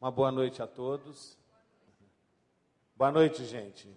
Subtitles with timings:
[0.00, 1.36] Uma boa noite a todos.
[2.96, 3.94] Boa noite, gente.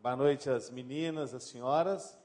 [0.00, 2.18] Boa noite às meninas, às senhoras,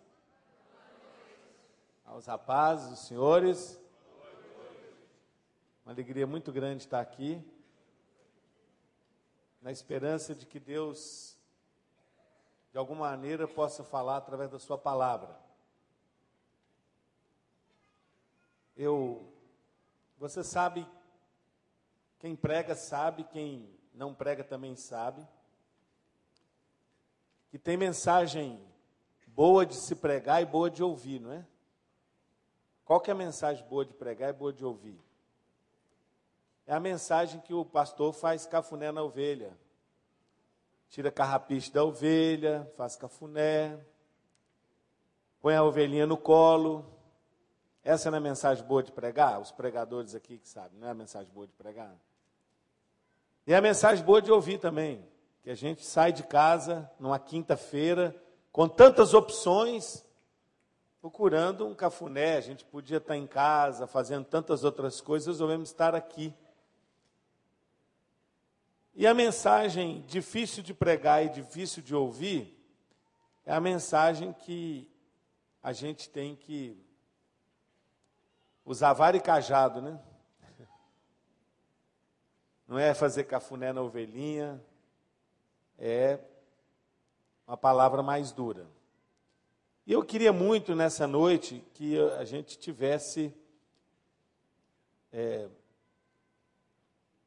[2.04, 3.79] aos rapazes, os senhores.
[5.86, 7.40] Uma alegria muito grande estar aqui,
[9.62, 11.38] na esperança de que Deus,
[12.72, 15.40] de alguma maneira, possa falar através da Sua palavra.
[18.76, 19.31] Eu,
[20.17, 20.95] você sabe
[22.26, 25.23] quem prega sabe, quem não prega também sabe.
[27.52, 28.59] Que tem mensagem
[29.27, 31.45] boa de se pregar e boa de ouvir, não é?
[32.83, 34.99] Qual que é a mensagem boa de pregar e boa de ouvir?
[36.66, 39.55] É a mensagem que o pastor faz cafuné na ovelha.
[40.89, 43.80] Tira carrapiche da ovelha, faz cafuné,
[45.41, 46.91] põe a ovelhinha no colo.
[47.83, 49.39] Essa não é a mensagem boa de pregar?
[49.39, 51.95] Os pregadores aqui que sabem, não é a mensagem boa de pregar?
[53.48, 55.08] E é a mensagem boa de ouvir também,
[55.44, 58.16] que a gente sai de casa numa quinta-feira
[58.52, 60.03] com tantas opções,
[61.00, 65.94] procurando um cafuné, a gente podia estar em casa fazendo tantas outras coisas, resolvemos estar
[65.94, 66.34] aqui.
[68.95, 72.58] E a mensagem difícil de pregar e difícil de ouvir
[73.45, 74.89] é a mensagem que
[75.62, 76.84] a gente tem que
[78.66, 80.00] usar vara e cajado, né?
[82.67, 84.61] Não é fazer cafuné na ovelhinha,
[85.77, 86.19] é
[87.47, 88.67] uma palavra mais dura.
[89.85, 93.31] E eu queria muito nessa noite que a gente tivesse
[95.13, 95.47] é,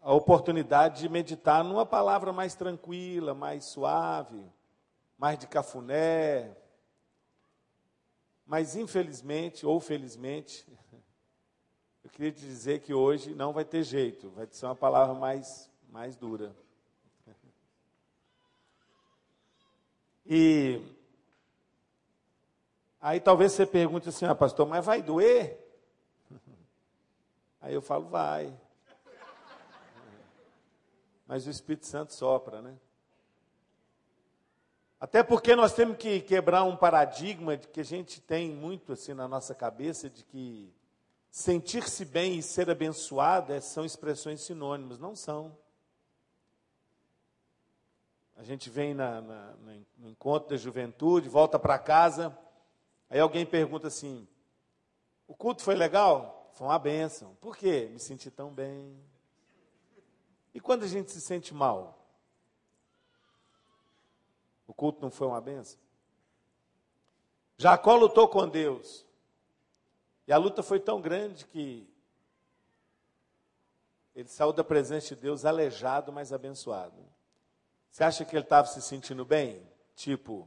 [0.00, 4.44] a oportunidade de meditar numa palavra mais tranquila, mais suave,
[5.16, 6.56] mais de cafuné.
[8.44, 10.66] Mas infelizmente ou felizmente,
[12.08, 15.70] eu queria te dizer que hoje não vai ter jeito, vai ser uma palavra mais,
[15.90, 16.56] mais dura.
[20.30, 20.82] E
[23.00, 25.58] aí talvez você pergunte assim, ah, pastor, mas vai doer?
[27.62, 28.54] Aí eu falo, vai.
[31.26, 32.76] Mas o Espírito Santo sopra, né?
[35.00, 39.14] Até porque nós temos que quebrar um paradigma de que a gente tem muito assim
[39.14, 40.70] na nossa cabeça de que
[41.30, 44.98] sentir-se bem e ser abençoado é, são expressões sinônimas.
[44.98, 45.56] Não são.
[48.36, 49.54] A gente vem na, na,
[49.96, 52.36] no encontro da juventude, volta para casa,
[53.10, 54.28] aí alguém pergunta assim:
[55.26, 56.50] o culto foi legal?
[56.52, 57.36] Foi uma benção.
[57.40, 57.88] Por quê?
[57.92, 58.96] Me senti tão bem.
[60.54, 61.98] E quando a gente se sente mal?
[64.66, 65.78] O culto não foi uma benção?
[67.56, 69.04] Jacó lutou com Deus.
[70.28, 71.88] E a luta foi tão grande que
[74.14, 77.02] ele saiu da presença de Deus aleijado, mas abençoado.
[77.90, 79.66] Você acha que ele estava se sentindo bem?
[79.96, 80.46] Tipo,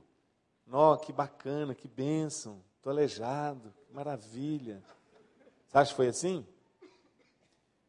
[0.67, 4.83] nó, que bacana, que bênção, estou aleijado, que maravilha.
[5.67, 6.45] Você acha que foi assim?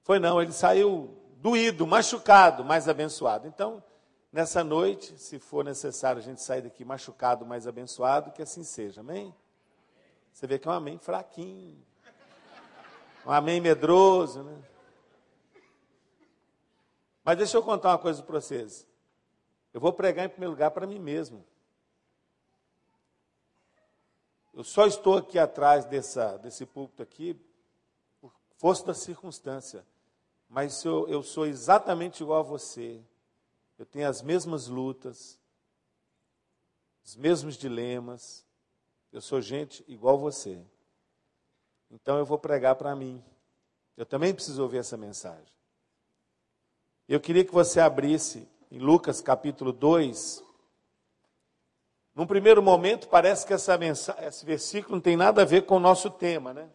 [0.00, 3.46] Foi não, ele saiu doído, machucado, mas abençoado.
[3.46, 3.84] Então,
[4.32, 9.02] nessa noite, se for necessário a gente sair daqui machucado, mas abençoado, que assim seja,
[9.02, 9.34] amém?
[10.32, 11.84] Você vê que é um amém fraquinho.
[13.24, 14.62] Um amém medroso, né?
[17.24, 18.86] Mas deixa eu contar uma coisa para vocês.
[19.72, 21.44] Eu vou pregar em primeiro lugar para mim mesmo.
[24.52, 27.40] Eu só estou aqui atrás dessa, desse púlpito aqui
[28.20, 29.86] por força da circunstância.
[30.48, 33.00] Mas eu, eu sou exatamente igual a você.
[33.78, 35.38] Eu tenho as mesmas lutas,
[37.04, 38.44] os mesmos dilemas,
[39.12, 40.58] eu sou gente igual você.
[41.90, 43.22] Então eu vou pregar para mim.
[43.96, 45.52] Eu também preciso ouvir essa mensagem.
[47.06, 50.42] Eu queria que você abrisse em Lucas capítulo 2.
[52.14, 55.76] Num primeiro momento, parece que essa mensagem, esse versículo não tem nada a ver com
[55.76, 56.70] o nosso tema, né?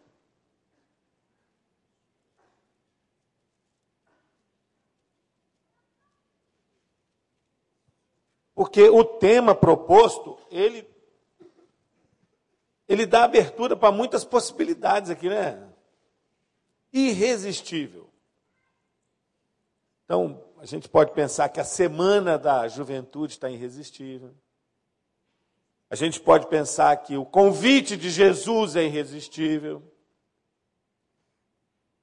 [8.54, 10.87] Porque o tema proposto, ele
[12.88, 15.62] ele dá abertura para muitas possibilidades aqui, né?
[16.92, 18.08] Irresistível.
[20.04, 24.34] Então, a gente pode pensar que a semana da juventude está irresistível.
[25.90, 29.82] A gente pode pensar que o convite de Jesus é irresistível.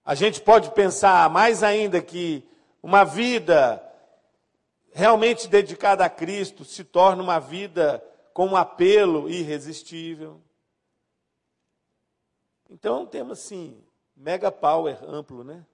[0.03, 2.47] A gente pode pensar mais ainda que
[2.81, 3.81] uma vida
[4.93, 8.03] realmente dedicada a Cristo se torna uma vida
[8.33, 10.44] com um apelo irresistível.
[12.69, 13.83] Então é um tema assim,
[14.15, 15.65] mega power, amplo, né?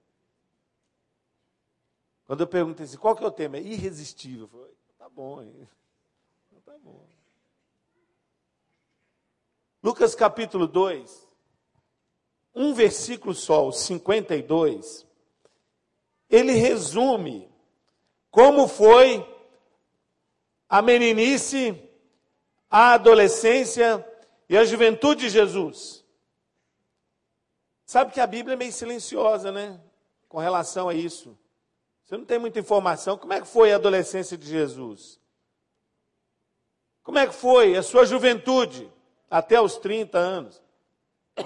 [2.24, 3.56] Quando eu perguntei assim, qual que é o tema?
[3.56, 4.42] É irresistível.
[4.42, 5.68] Eu falei, tá bom, hein?
[6.64, 7.04] Tá bom.
[9.82, 11.28] Lucas capítulo 2,
[12.54, 15.06] um versículo só, o 52,
[16.30, 17.50] ele resume
[18.30, 19.28] como foi
[20.68, 21.78] a meninice,
[22.70, 24.06] a adolescência
[24.48, 26.01] e a juventude de Jesus.
[27.92, 29.78] Sabe que a Bíblia é meio silenciosa, né?
[30.26, 31.38] Com relação a isso.
[32.02, 33.18] Você não tem muita informação.
[33.18, 35.20] Como é que foi a adolescência de Jesus?
[37.02, 38.90] Como é que foi a sua juventude
[39.30, 40.62] até os 30 anos?
[41.36, 41.44] É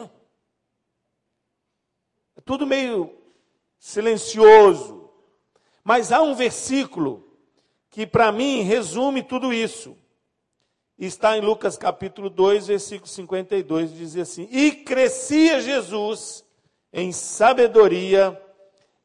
[2.45, 3.13] tudo meio
[3.77, 5.11] silencioso.
[5.83, 7.29] Mas há um versículo
[7.91, 9.99] que, para mim, resume tudo isso.
[10.99, 16.43] Está em Lucas capítulo 2, versículo 52, diz assim: E crescia Jesus
[16.91, 18.41] em sabedoria,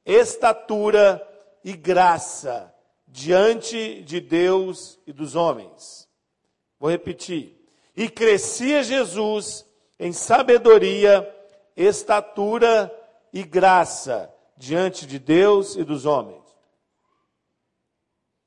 [0.05, 1.21] estatura
[1.65, 2.73] e graça
[3.05, 6.07] diante de Deus e dos homens.
[6.79, 7.61] Vou repetir.
[7.93, 9.65] E crescia Jesus
[9.99, 11.29] em sabedoria,
[11.75, 12.89] estatura
[13.33, 16.41] e graça diante de Deus e dos homens.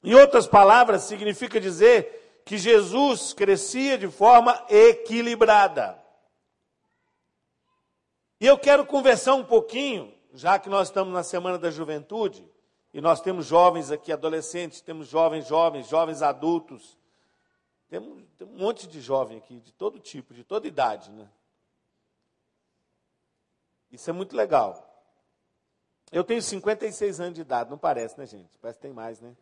[0.02, 6.02] Em outras palavras, significa dizer que Jesus crescia de forma equilibrada.
[8.38, 12.46] E eu quero conversar um pouquinho, já que nós estamos na Semana da Juventude,
[12.92, 16.98] e nós temos jovens aqui, adolescentes, temos jovens, jovens, jovens adultos.
[17.88, 21.28] Temos, um monte de jovem aqui, de todo tipo, de toda idade, né?
[23.90, 24.90] Isso é muito legal.
[26.12, 28.50] Eu tenho 56 anos de idade, não parece, né, gente?
[28.60, 29.34] Parece que tem mais, né?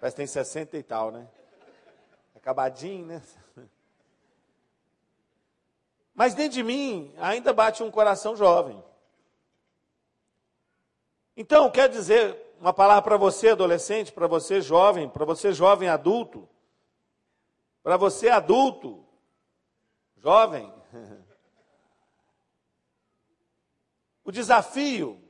[0.00, 1.28] Parece que tem 60 e tal, né?
[2.44, 3.22] Acabadinho, né?
[6.14, 8.84] Mas dentro de mim ainda bate um coração jovem.
[11.34, 16.46] Então, quer dizer uma palavra para você, adolescente, para você, jovem, para você, jovem adulto,
[17.82, 19.02] para você, adulto,
[20.18, 20.70] jovem.
[24.26, 25.22] O desafio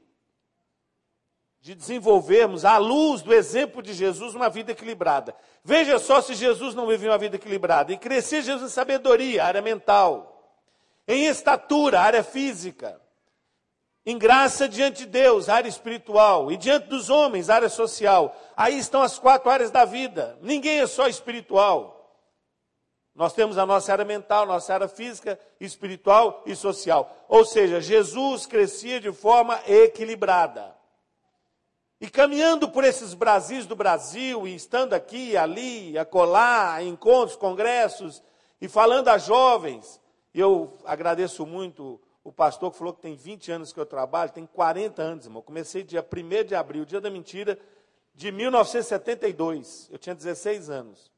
[1.64, 5.34] de desenvolvermos, à luz do exemplo de Jesus, uma vida equilibrada.
[5.64, 7.90] Veja só se Jesus não vivia uma vida equilibrada.
[7.90, 10.60] E crescer Jesus em sabedoria, área mental,
[11.08, 13.00] em estatura, área física,
[14.04, 18.36] em graça diante de Deus, área espiritual, e diante dos homens, área social.
[18.54, 20.38] Aí estão as quatro áreas da vida.
[20.42, 22.14] Ninguém é só espiritual.
[23.14, 27.24] Nós temos a nossa área mental, nossa área física, espiritual e social.
[27.26, 30.83] Ou seja, Jesus crescia de forma equilibrada.
[32.00, 38.22] E caminhando por esses Brasis do Brasil, e estando aqui, ali, acolá, em encontros, congressos,
[38.60, 40.00] e falando a jovens,
[40.34, 44.46] eu agradeço muito o pastor que falou que tem 20 anos que eu trabalho, tem
[44.46, 45.42] 40 anos, irmão.
[45.42, 47.58] comecei dia 1 de abril, dia da mentira,
[48.14, 49.88] de 1972.
[49.90, 51.12] Eu tinha 16 anos.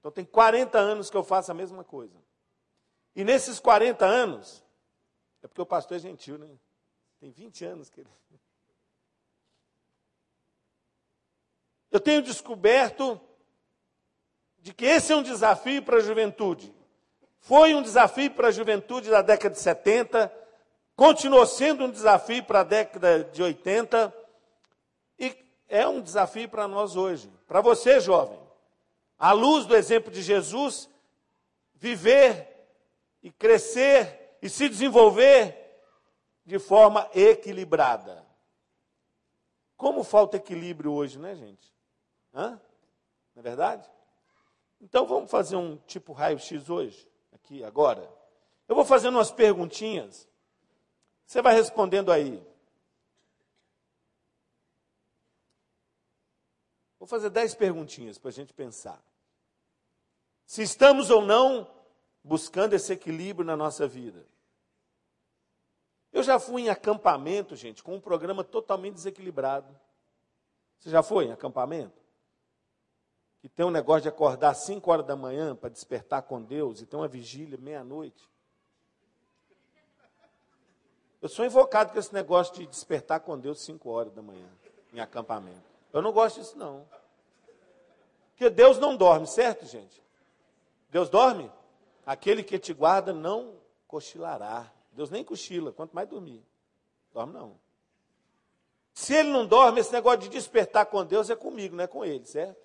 [0.00, 2.20] Então tem 40 anos que eu faço a mesma coisa.
[3.14, 4.64] E nesses 40 anos,
[5.42, 6.48] é porque o pastor é gentil, né?
[7.20, 8.10] Tem 20 anos que ele.
[11.92, 13.20] Eu tenho descoberto
[14.58, 16.74] de que esse é um desafio para a juventude.
[17.38, 20.32] Foi um desafio para a juventude da década de 70,
[20.96, 24.14] continuou sendo um desafio para a década de 80
[25.18, 25.36] e
[25.68, 27.30] é um desafio para nós hoje.
[27.46, 28.40] Para você, jovem,
[29.18, 30.88] à luz do exemplo de Jesus,
[31.74, 32.48] viver
[33.22, 35.58] e crescer e se desenvolver
[36.46, 38.24] de forma equilibrada.
[39.76, 41.72] Como falta equilíbrio hoje, né, gente?
[42.34, 42.60] Hã?
[43.34, 43.90] Não é verdade?
[44.80, 47.12] Então vamos fazer um tipo raio-x hoje?
[47.42, 48.08] aqui agora.
[48.68, 50.28] Eu vou fazendo umas perguntinhas.
[51.26, 52.42] Você vai respondendo aí.
[56.98, 59.02] Vou fazer dez perguntinhas para a gente pensar.
[60.46, 61.68] Se estamos ou não
[62.22, 64.24] buscando esse equilíbrio na nossa vida.
[66.12, 69.74] Eu já fui em acampamento, gente, com um programa totalmente desequilibrado.
[70.78, 72.01] Você já foi em acampamento?
[73.42, 76.80] Que tem um negócio de acordar às 5 horas da manhã para despertar com Deus
[76.80, 78.30] e tem uma vigília meia-noite.
[81.20, 84.48] Eu sou invocado com esse negócio de despertar com Deus 5 horas da manhã,
[84.92, 85.60] em acampamento.
[85.92, 86.86] Eu não gosto disso, não.
[88.30, 90.00] Porque Deus não dorme, certo, gente?
[90.88, 91.50] Deus dorme?
[92.06, 93.56] Aquele que te guarda não
[93.88, 94.72] cochilará.
[94.92, 96.46] Deus nem cochila, quanto mais dormir.
[97.12, 97.58] Dorme não.
[98.94, 102.04] Se ele não dorme, esse negócio de despertar com Deus é comigo, não é com
[102.04, 102.61] ele, certo?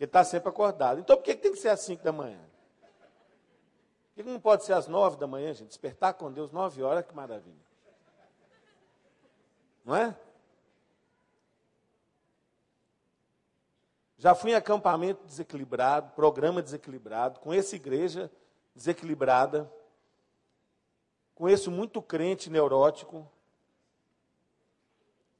[0.00, 0.98] Porque está sempre acordado.
[0.98, 2.40] Então por que, tem que ser às 5 da manhã?
[2.80, 5.68] Por que, não pode ser às 9 da manhã, gente?
[5.68, 7.60] Despertar com Deus 9 horas, que maravilha.
[9.84, 10.16] Não é?
[14.16, 18.32] Já fui em acampamento desequilibrado, programa desequilibrado, com essa igreja
[18.74, 19.70] desequilibrada,
[21.34, 23.30] conheço muito crente neurótico,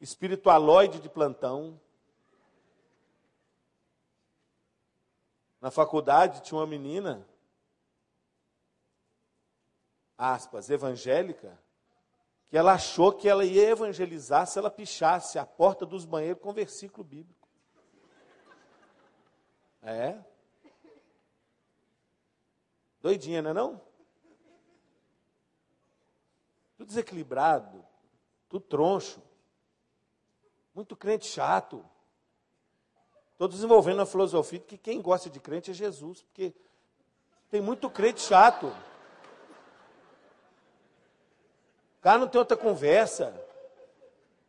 [0.03, 1.81] espiritualoide de plantão,
[5.61, 7.27] Na faculdade tinha uma menina,
[10.17, 11.59] aspas, evangélica,
[12.49, 16.53] que ela achou que ela ia evangelizar se ela pichasse a porta dos banheiros com
[16.53, 17.49] versículo bíblico.
[19.83, 20.19] É.
[23.01, 23.81] Doidinha, não é não?
[26.77, 27.87] Tudo desequilibrado,
[28.49, 29.23] tudo troncho.
[30.75, 31.89] Muito crente chato.
[33.41, 36.53] Estou desenvolvendo uma filosofia de que quem gosta de crente é Jesus, porque
[37.51, 38.67] tem muito crente chato.
[38.67, 38.75] O
[42.03, 43.33] cara não tem outra conversa.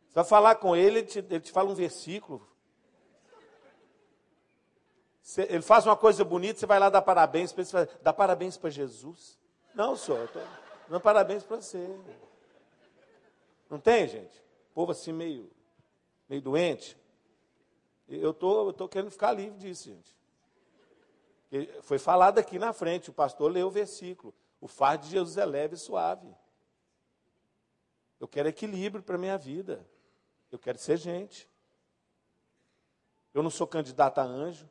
[0.08, 2.46] Você vai falar com ele, ele te, ele te fala um versículo,
[5.38, 8.12] ele faz uma coisa bonita, você vai lá dar parabéns para ele, você vai dar
[8.12, 9.38] parabéns para Jesus.
[9.74, 10.42] Não, senhor, estou
[10.90, 11.98] dando parabéns para você.
[13.70, 14.38] Não tem, gente?
[14.70, 15.50] O povo assim meio,
[16.28, 17.00] meio doente.
[18.08, 20.16] Eu tô, estou tô querendo ficar livre disso, gente.
[21.82, 24.34] Foi falado aqui na frente, o pastor leu o versículo.
[24.60, 26.34] O fardo de Jesus é leve e suave.
[28.18, 29.84] Eu quero equilíbrio para a minha vida.
[30.50, 31.50] Eu quero ser gente.
[33.34, 34.70] Eu não sou candidato a anjo.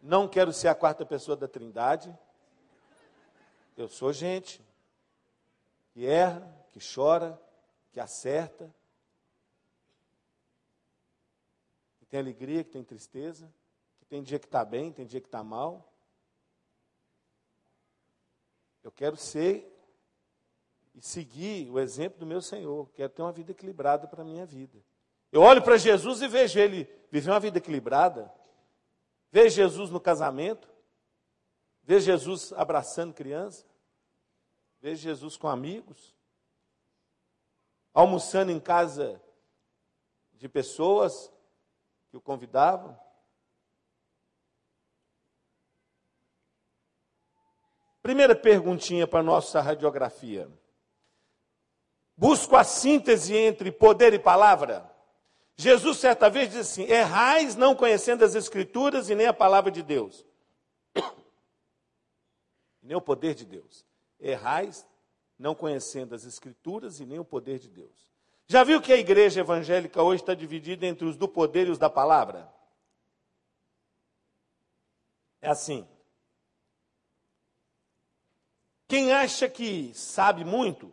[0.00, 2.16] Não quero ser a quarta pessoa da Trindade.
[3.76, 4.64] Eu sou gente
[5.90, 7.40] que erra, que chora,
[7.92, 8.74] que acerta,
[11.98, 13.50] que tem alegria, que tem tristeza,
[14.00, 15.90] que tem dia que está bem, tem dia que está mal.
[18.82, 19.70] Eu quero ser
[20.92, 22.90] e seguir o exemplo do meu Senhor.
[22.94, 24.82] Quero ter uma vida equilibrada para a minha vida.
[25.30, 28.32] Eu olho para Jesus e vejo ele viver uma vida equilibrada.
[29.30, 30.68] Vê Jesus no casamento.
[31.84, 33.64] Vê Jesus abraçando criança.
[34.80, 36.16] Vê Jesus com amigos.
[37.94, 39.22] Almoçando em casa
[40.32, 41.30] de pessoas
[42.10, 42.98] que o convidavam.
[48.02, 50.50] Primeira perguntinha para nossa radiografia.
[52.16, 54.90] Busco a síntese entre poder e palavra?
[55.56, 59.82] Jesus, certa vez, disse assim: Errais não conhecendo as Escrituras e nem a palavra de
[59.82, 60.26] Deus,
[62.82, 63.86] nem o poder de Deus.
[64.18, 64.86] Errais
[65.38, 68.09] não conhecendo as Escrituras e nem o poder de Deus.
[68.50, 71.78] Já viu que a igreja evangélica hoje está dividida entre os do poder e os
[71.78, 72.52] da palavra?
[75.40, 75.88] É assim.
[78.88, 80.92] Quem acha que sabe muito,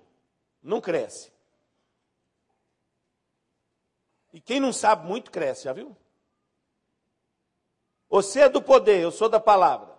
[0.61, 1.33] não cresce.
[4.31, 5.97] E quem não sabe muito cresce, já viu?
[8.07, 9.97] Você é do poder, eu sou da palavra.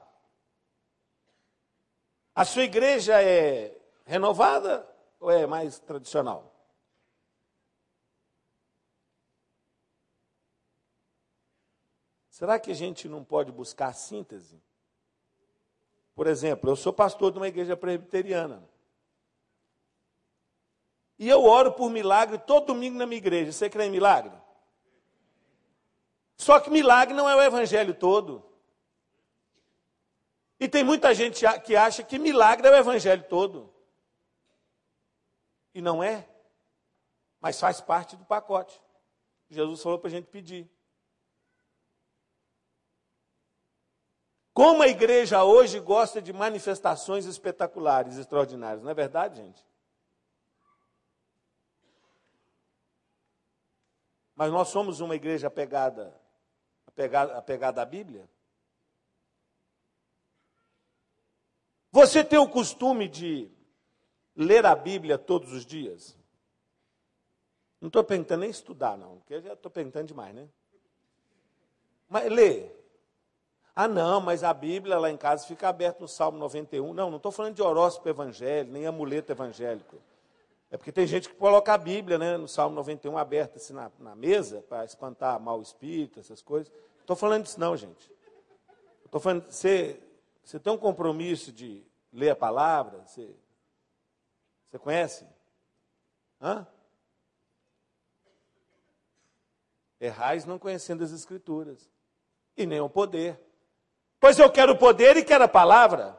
[2.37, 4.89] A sua igreja é renovada
[5.19, 6.48] ou é mais tradicional?
[12.39, 14.63] Será que a gente não pode buscar síntese?
[16.15, 18.63] Por exemplo, eu sou pastor de uma igreja presbiteriana.
[21.19, 23.51] E eu oro por milagre todo domingo na minha igreja.
[23.51, 24.31] Você crê em milagre?
[26.37, 28.49] Só que milagre não é o evangelho todo.
[30.61, 33.75] E tem muita gente que acha que milagre é o evangelho todo.
[35.75, 36.29] E não é.
[37.41, 38.81] Mas faz parte do pacote.
[39.51, 40.71] Jesus falou para a gente pedir.
[44.59, 49.65] Como a igreja hoje gosta de manifestações espetaculares, extraordinárias, não é verdade, gente?
[54.35, 56.13] Mas nós somos uma igreja apegada,
[56.89, 58.29] apegada, apegada à Bíblia?
[61.93, 63.49] Você tem o costume de
[64.35, 66.19] ler a Bíblia todos os dias?
[67.81, 70.49] Não estou perguntando nem estudar, não, porque eu já estou perguntando demais, né?
[72.09, 72.78] Mas lê.
[73.81, 76.93] Ah, não, mas a Bíblia lá em casa fica aberta no Salmo 91.
[76.93, 80.03] Não, não estou falando de horóscopo evangélico, nem amuleto evangélico.
[80.69, 83.89] É porque tem gente que coloca a Bíblia, né, no Salmo 91, aberta assim na,
[84.01, 86.73] na mesa, para espantar mal espírito, essas coisas.
[86.73, 88.11] Não estou falando disso não, gente.
[89.05, 90.03] Estou falando, você,
[90.43, 93.07] você tem um compromisso de ler a palavra?
[93.07, 93.33] Você,
[94.69, 95.25] você conhece?
[96.43, 96.67] Hã?
[100.01, 101.89] Errais não conhecendo as Escrituras.
[102.57, 103.47] E nem o poder.
[104.21, 106.19] Pois eu quero poder e quero a palavra.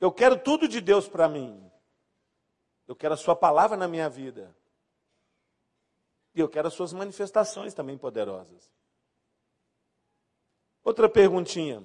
[0.00, 1.70] Eu quero tudo de Deus para mim.
[2.88, 4.54] Eu quero a Sua palavra na minha vida.
[6.34, 8.70] E eu quero as suas manifestações também poderosas.
[10.82, 11.82] Outra perguntinha.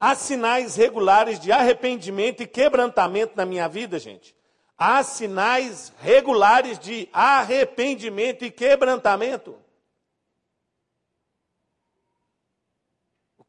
[0.00, 4.34] Há sinais regulares de arrependimento e quebrantamento na minha vida, gente?
[4.76, 9.61] Há sinais regulares de arrependimento e quebrantamento?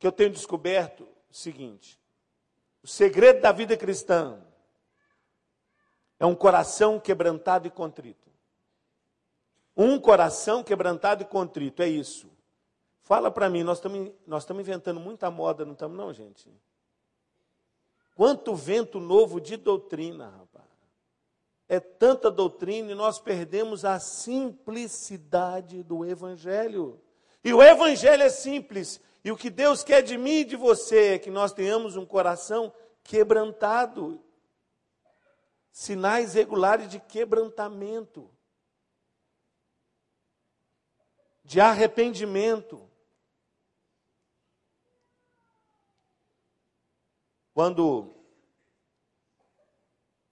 [0.04, 1.98] Que eu tenho descoberto o seguinte:
[2.84, 4.38] o segredo da vida cristã
[6.20, 8.30] é um coração quebrantado e contrito.
[9.78, 12.30] Um coração quebrantado e contrito, é isso.
[13.04, 16.52] Fala para mim, nós estamos inventando muita moda, não estamos, não, gente?
[18.14, 20.68] Quanto vento novo de doutrina, rapaz.
[21.70, 27.02] É tanta doutrina e nós perdemos a simplicidade do Evangelho.
[27.42, 29.00] E o Evangelho é simples.
[29.24, 32.06] E o que Deus quer de mim e de você é que nós tenhamos um
[32.06, 34.22] coração quebrantado.
[35.72, 38.30] Sinais regulares de quebrantamento.
[41.44, 42.90] de arrependimento.
[47.54, 48.16] Quando,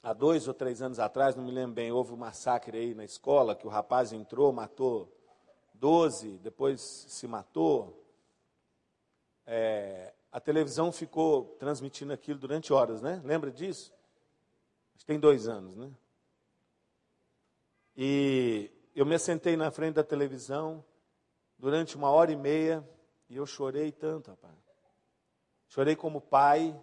[0.01, 3.03] há dois ou três anos atrás, não me lembro bem, houve um massacre aí na
[3.03, 5.15] escola, que o rapaz entrou, matou
[5.75, 8.00] 12, depois se matou.
[9.53, 13.21] É, a televisão ficou transmitindo aquilo durante horas, né?
[13.25, 13.93] Lembra disso?
[14.95, 15.91] Acho que tem dois anos, né?
[17.97, 20.81] E eu me sentei na frente da televisão,
[21.59, 22.87] durante uma hora e meia
[23.29, 24.55] e eu chorei tanto, rapaz.
[25.67, 26.81] Chorei como pai,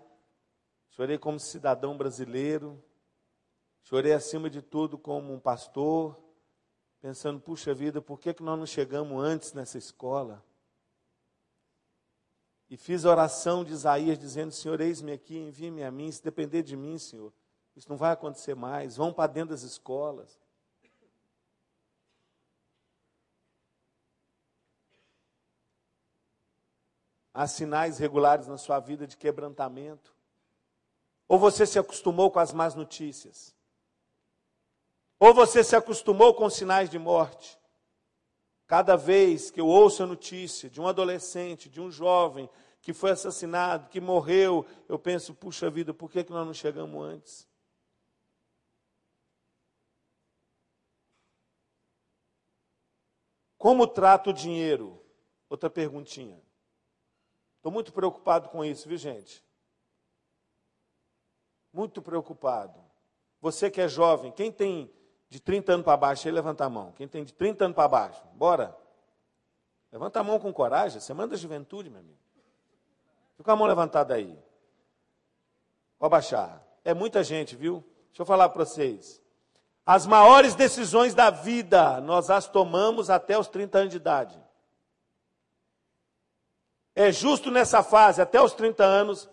[0.91, 2.85] chorei como cidadão brasileiro,
[3.83, 6.23] chorei acima de tudo como um pastor,
[7.01, 10.45] pensando, puxa vida, por que, que nós não chegamos antes nessa escola?
[12.71, 16.63] E fiz a oração de Isaías dizendo, Senhor, eis-me aqui, envie-me a mim, se depender
[16.63, 17.33] de mim, Senhor,
[17.75, 20.39] isso não vai acontecer mais, vão para dentro das escolas.
[27.33, 30.13] Há sinais regulares na sua vida de quebrantamento?
[31.29, 33.55] Ou você se acostumou com as más notícias?
[35.21, 37.59] Ou você se acostumou com sinais de morte?
[38.69, 42.51] Cada vez que eu ouço a notícia de um adolescente, de um jovem
[42.83, 47.03] que foi assassinado, que morreu, eu penso, puxa vida, por que, que nós não chegamos
[47.03, 47.49] antes?
[53.57, 55.03] Como trata o dinheiro?
[55.49, 56.39] Outra perguntinha.
[57.57, 59.43] Estou muito preocupado com isso, viu, gente?
[61.73, 62.79] Muito preocupado.
[63.41, 64.93] Você que é jovem, quem tem
[65.29, 66.93] de 30 anos para baixo, aí levanta a mão.
[66.93, 68.77] Quem tem de 30 anos para baixo, bora.
[69.93, 72.19] Levanta a mão com coragem, você manda a juventude, meu amigo.
[73.37, 74.39] Fica a mão levantada aí.
[75.99, 76.63] Pode baixar.
[76.85, 77.85] É muita gente, viu?
[78.09, 79.23] Deixa eu falar para vocês.
[79.85, 84.39] As maiores decisões da vida, nós as tomamos até os 30 anos de idade.
[86.95, 89.31] É justo nessa fase, até os 30 anos,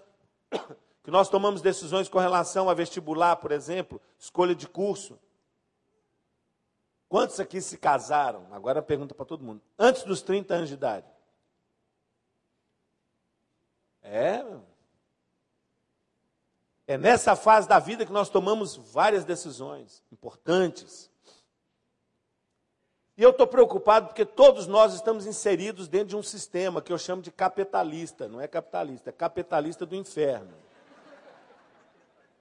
[1.03, 5.19] que nós tomamos decisões com relação a vestibular, por exemplo, escolha de curso.
[7.15, 8.45] Quantos aqui se casaram?
[8.51, 9.61] Agora pergunta para todo mundo.
[9.79, 11.05] Antes dos 30 anos de idade.
[14.03, 14.45] É.
[16.85, 21.09] É nessa fase da vida que nós tomamos várias decisões importantes.
[23.15, 26.97] E eu estou preocupado porque todos nós estamos inseridos dentro de um sistema que eu
[26.97, 28.27] chamo de capitalista.
[28.27, 30.53] Não é capitalista, é capitalista do inferno.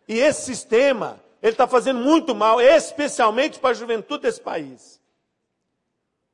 [0.09, 4.99] E esse sistema, ele está fazendo muito mal, especialmente para a juventude desse país.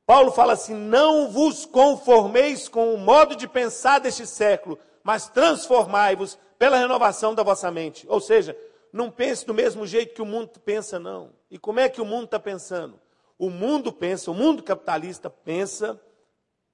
[0.05, 6.39] Paulo fala assim: não vos conformeis com o modo de pensar deste século, mas transformai-vos
[6.57, 8.05] pela renovação da vossa mente.
[8.07, 8.57] Ou seja,
[8.93, 11.33] não pense do mesmo jeito que o mundo pensa, não.
[11.49, 12.97] E como é que o mundo está pensando?
[13.37, 15.99] O mundo pensa, o mundo capitalista pensa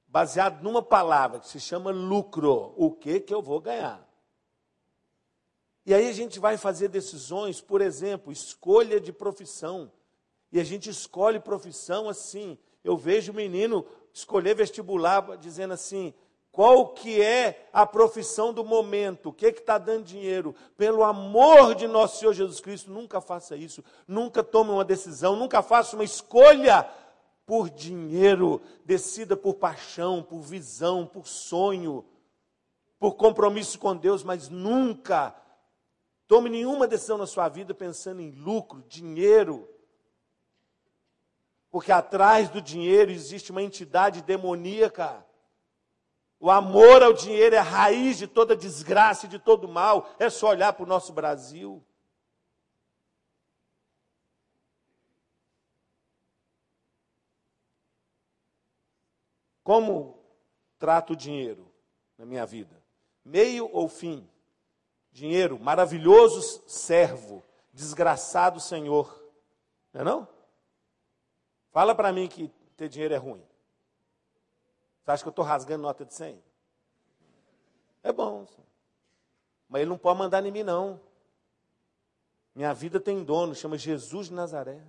[0.08, 2.72] baseado numa palavra que se chama lucro.
[2.78, 4.07] O que que eu vou ganhar?
[5.88, 9.90] E aí a gente vai fazer decisões, por exemplo, escolha de profissão.
[10.52, 12.58] E a gente escolhe profissão assim.
[12.84, 16.14] Eu vejo o menino escolher vestibular dizendo assim:
[16.52, 19.30] qual que é a profissão do momento?
[19.30, 20.54] O que está dando dinheiro?
[20.76, 23.82] Pelo amor de nosso Senhor Jesus Cristo, nunca faça isso.
[24.06, 26.86] Nunca tome uma decisão, nunca faça uma escolha
[27.46, 28.62] por dinheiro.
[28.84, 32.04] Decida por paixão, por visão, por sonho,
[33.00, 35.34] por compromisso com Deus, mas nunca
[36.28, 39.68] Tome nenhuma decisão na sua vida pensando em lucro, dinheiro.
[41.72, 45.26] Porque atrás do dinheiro existe uma entidade demoníaca.
[46.40, 50.10] O amor ao dinheiro é a raiz de toda desgraça e de todo mal.
[50.20, 51.84] É só olhar para o nosso Brasil.
[59.64, 60.24] Como
[60.78, 61.74] trato o dinheiro
[62.18, 62.84] na minha vida?
[63.24, 64.30] Meio ou fim?
[65.18, 69.20] Dinheiro, maravilhoso servo, desgraçado senhor.
[69.92, 70.28] Não é não?
[71.72, 73.44] Fala para mim que ter dinheiro é ruim.
[75.02, 76.40] Você acha que eu estou rasgando nota de 100?
[78.04, 78.46] É bom.
[79.68, 81.02] Mas ele não pode mandar em mim, não.
[82.54, 84.86] Minha vida tem dono, chama Jesus de Nazaré.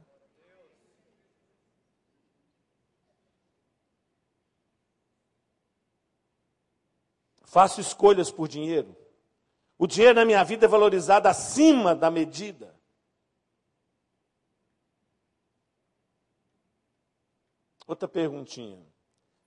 [7.45, 8.95] Faço escolhas por dinheiro.
[9.79, 12.75] O dinheiro na minha vida é valorizado acima da medida.
[17.87, 18.85] Outra perguntinha.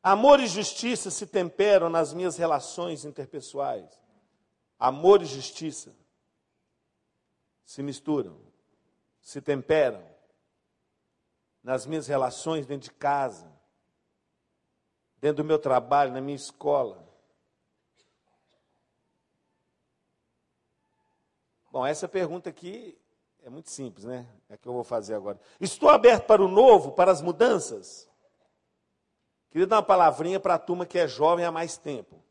[0.01, 4.01] Amor e justiça se temperam nas minhas relações interpessoais.
[4.79, 5.93] Amor e justiça
[7.63, 8.41] se misturam,
[9.21, 10.03] se temperam
[11.61, 13.51] nas minhas relações dentro de casa,
[15.17, 17.10] dentro do meu trabalho, na minha escola.
[21.71, 22.97] Bom, essa pergunta aqui
[23.43, 24.27] é muito simples, né?
[24.49, 25.39] É que eu vou fazer agora.
[25.59, 28.09] Estou aberto para o novo, para as mudanças?
[29.49, 32.21] Queria dar uma palavrinha para a turma que é jovem há mais tempo.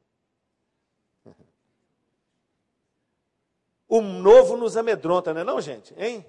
[3.88, 5.94] O novo nos amedronta, não é não, gente?
[5.96, 6.24] Hein?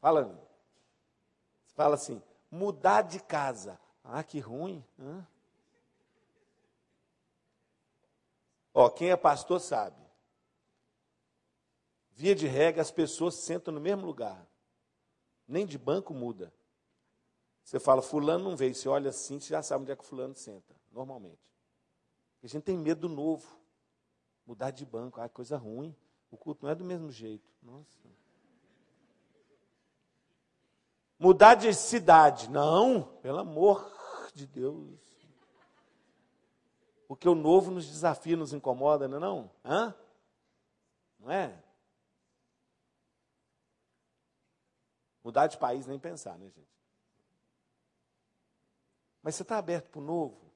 [0.00, 0.38] Fala.
[1.74, 3.80] Fala assim, mudar de casa.
[4.04, 4.84] Ah, que ruim.
[8.74, 10.03] Ó, quem é pastor sabe.
[12.14, 14.46] Via de regra, as pessoas sentam no mesmo lugar.
[15.46, 16.52] Nem de banco muda.
[17.64, 18.74] Você fala, fulano não veio.
[18.74, 21.40] Você olha assim, você já sabe onde é que fulano senta, normalmente.
[22.42, 23.58] a gente tem medo do novo.
[24.46, 25.96] Mudar de banco, ah, coisa ruim.
[26.30, 27.50] O culto não é do mesmo jeito.
[27.62, 28.08] Nossa.
[31.18, 32.50] Mudar de cidade.
[32.50, 33.90] Não, pelo amor
[34.34, 35.00] de Deus.
[37.08, 39.50] Porque o novo nos desafia, nos incomoda, não é não?
[39.64, 39.94] Hã?
[41.18, 41.63] Não é?
[45.24, 46.68] Mudar de país nem pensar, né, gente?
[49.22, 50.52] Mas você está aberto para o novo?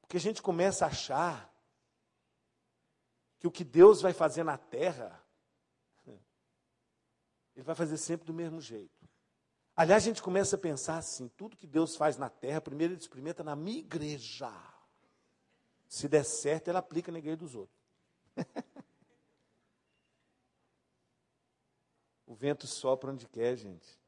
[0.00, 1.52] Porque a gente começa a achar
[3.38, 5.22] que o que Deus vai fazer na terra,
[7.54, 9.06] Ele vai fazer sempre do mesmo jeito.
[9.76, 13.00] Aliás, a gente começa a pensar assim: tudo que Deus faz na terra, primeiro Ele
[13.00, 14.50] experimenta na minha igreja.
[15.86, 17.78] Se der certo, Ele aplica na igreja dos outros.
[22.32, 24.00] o vento sopra onde quer, gente.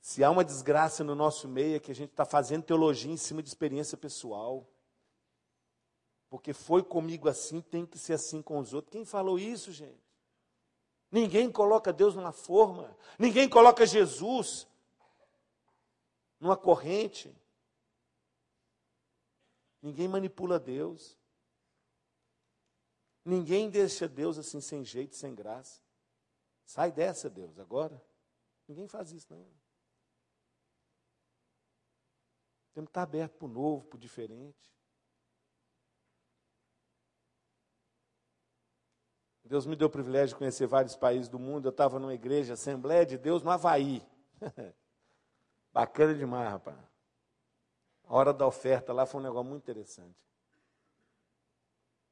[0.00, 3.16] Se há uma desgraça no nosso meio, é que a gente está fazendo teologia em
[3.16, 4.66] cima de experiência pessoal
[6.28, 8.92] porque foi comigo assim, tem que ser assim com os outros.
[8.92, 10.04] Quem falou isso, gente?
[11.10, 14.66] Ninguém coloca Deus numa forma, ninguém coloca Jesus
[16.40, 17.34] numa corrente.
[19.80, 21.16] Ninguém manipula Deus.
[23.24, 25.80] Ninguém deixa Deus assim sem jeito, sem graça.
[26.66, 28.02] Sai dessa, Deus, agora.
[28.66, 29.46] Ninguém faz isso, não.
[32.74, 34.74] Temos que estar aberto para o novo, para o diferente.
[39.44, 41.66] Deus me deu o privilégio de conhecer vários países do mundo.
[41.66, 44.04] Eu estava numa igreja, Assembleia de Deus, no Havaí.
[45.72, 46.76] Bacana demais, rapaz.
[48.04, 50.18] A hora da oferta lá foi um negócio muito interessante.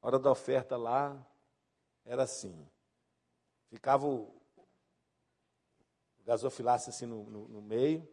[0.01, 1.15] A hora da oferta lá
[2.05, 2.65] era assim.
[3.67, 4.33] Ficava o
[6.25, 8.07] gasofilasse assim no, no, no meio.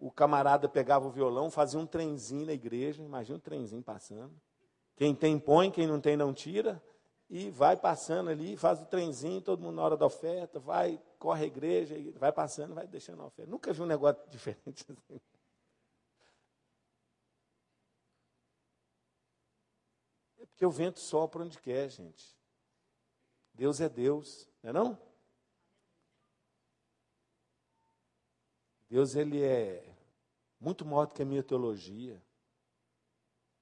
[0.00, 3.02] O camarada pegava o violão, fazia um trenzinho na igreja.
[3.02, 4.34] Imagina um trenzinho passando.
[4.96, 6.82] Quem tem põe, quem não tem não tira
[7.28, 11.44] e vai passando ali, faz o trenzinho, todo mundo na hora da oferta, vai, corre
[11.44, 13.50] a igreja, vai passando, vai deixando a oferta.
[13.50, 15.20] Nunca vi um negócio diferente assim.
[20.38, 22.36] É porque o vento sopra onde quer, gente.
[23.52, 24.98] Deus é Deus, não é não?
[28.94, 29.92] Deus, ele é
[30.60, 32.22] muito maior do que a minha teologia.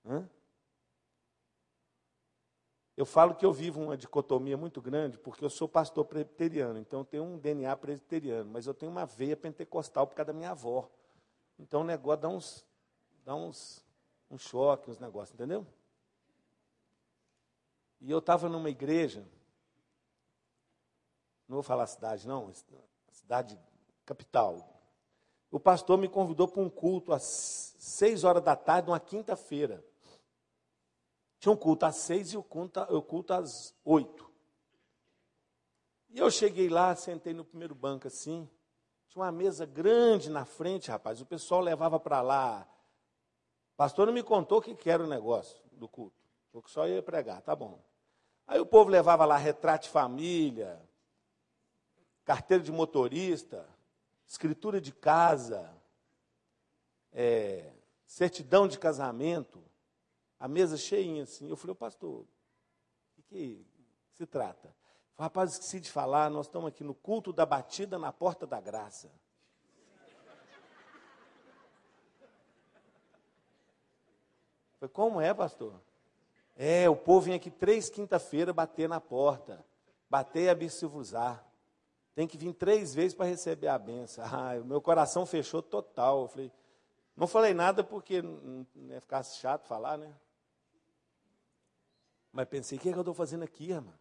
[0.04, 0.28] Hã?
[2.94, 7.00] Eu falo que eu vivo uma dicotomia muito grande, porque eu sou pastor presbiteriano, então
[7.00, 10.50] eu tenho um DNA presbiteriano, mas eu tenho uma veia pentecostal por causa da minha
[10.50, 10.90] avó.
[11.58, 12.66] Então o negócio dá uns,
[13.24, 13.82] dá uns,
[14.30, 15.66] um choque, uns negócios, entendeu?
[18.02, 19.26] E eu estava numa igreja,
[21.48, 22.52] não vou falar cidade, não,
[23.10, 23.58] cidade
[24.04, 24.81] capital.
[25.52, 29.84] O pastor me convidou para um culto às seis horas da tarde, numa quinta-feira.
[31.38, 34.28] Tinha um culto às seis e o culto, o culto às oito.
[36.10, 38.50] E eu cheguei lá, sentei no primeiro banco assim.
[39.06, 41.20] Tinha uma mesa grande na frente, rapaz.
[41.20, 42.66] O pessoal levava para lá
[43.82, 46.16] pastor não me contou o que era o negócio do culto.
[46.52, 47.82] Falou que só ia pregar, tá bom.
[48.46, 50.80] Aí o povo levava lá retrato de família,
[52.24, 53.68] carteira de motorista,
[54.32, 55.70] escritura de casa,
[57.12, 57.70] é,
[58.06, 59.62] certidão de casamento,
[60.40, 61.50] a mesa cheinha assim.
[61.50, 62.26] Eu falei, pastor, o
[63.14, 63.66] que, que
[64.14, 64.74] se trata?
[65.14, 68.58] Falei, rapaz, esqueci de falar, nós estamos aqui no culto da batida na porta da
[68.58, 69.12] graça.
[74.80, 75.78] Falei, como é, pastor?
[76.56, 79.62] É, o povo vem aqui três quinta-feira bater na porta.
[80.08, 81.46] Bater e abissivuzar.
[82.14, 84.24] Tem que vir três vezes para receber a benção.
[84.32, 86.22] Ah, meu coração fechou total.
[86.22, 86.52] Eu falei,
[87.16, 90.12] não falei nada porque não ia ficar chato falar, né?
[92.32, 93.94] Mas pensei, o que, é que eu estou fazendo aqui, irmão?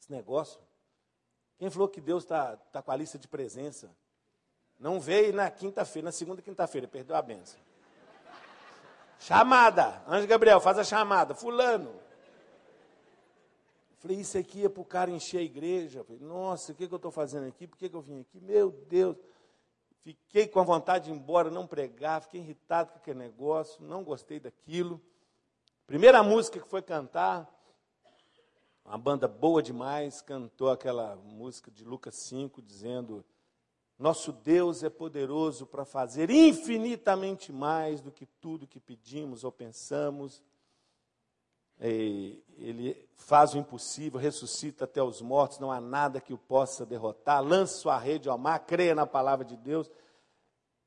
[0.00, 0.60] Esse negócio.
[1.58, 3.90] Quem falou que Deus está tá com a lista de presença?
[4.80, 7.60] Não veio na quinta-feira, na segunda quinta-feira, perdeu a benção.
[9.20, 10.02] Chamada.
[10.08, 11.34] Anjo Gabriel, faz a chamada.
[11.34, 11.94] Fulano.
[14.02, 16.02] Falei, isso aqui é para o cara encher a igreja.
[16.02, 17.68] Falei, nossa, o que, que eu estou fazendo aqui?
[17.68, 18.40] Por que, que eu vim aqui?
[18.40, 19.16] Meu Deus.
[20.00, 24.02] Fiquei com a vontade de ir embora, não pregar, fiquei irritado com aquele negócio, não
[24.02, 25.00] gostei daquilo.
[25.86, 27.48] Primeira música que foi cantar,
[28.84, 33.24] uma banda boa demais, cantou aquela música de Lucas 5, dizendo:
[33.96, 40.42] nosso Deus é poderoso para fazer infinitamente mais do que tudo que pedimos ou pensamos.
[41.88, 47.42] Ele faz o impossível, ressuscita até os mortos, não há nada que o possa derrotar.
[47.42, 49.90] Lance sua rede ao mar, creia na palavra de Deus.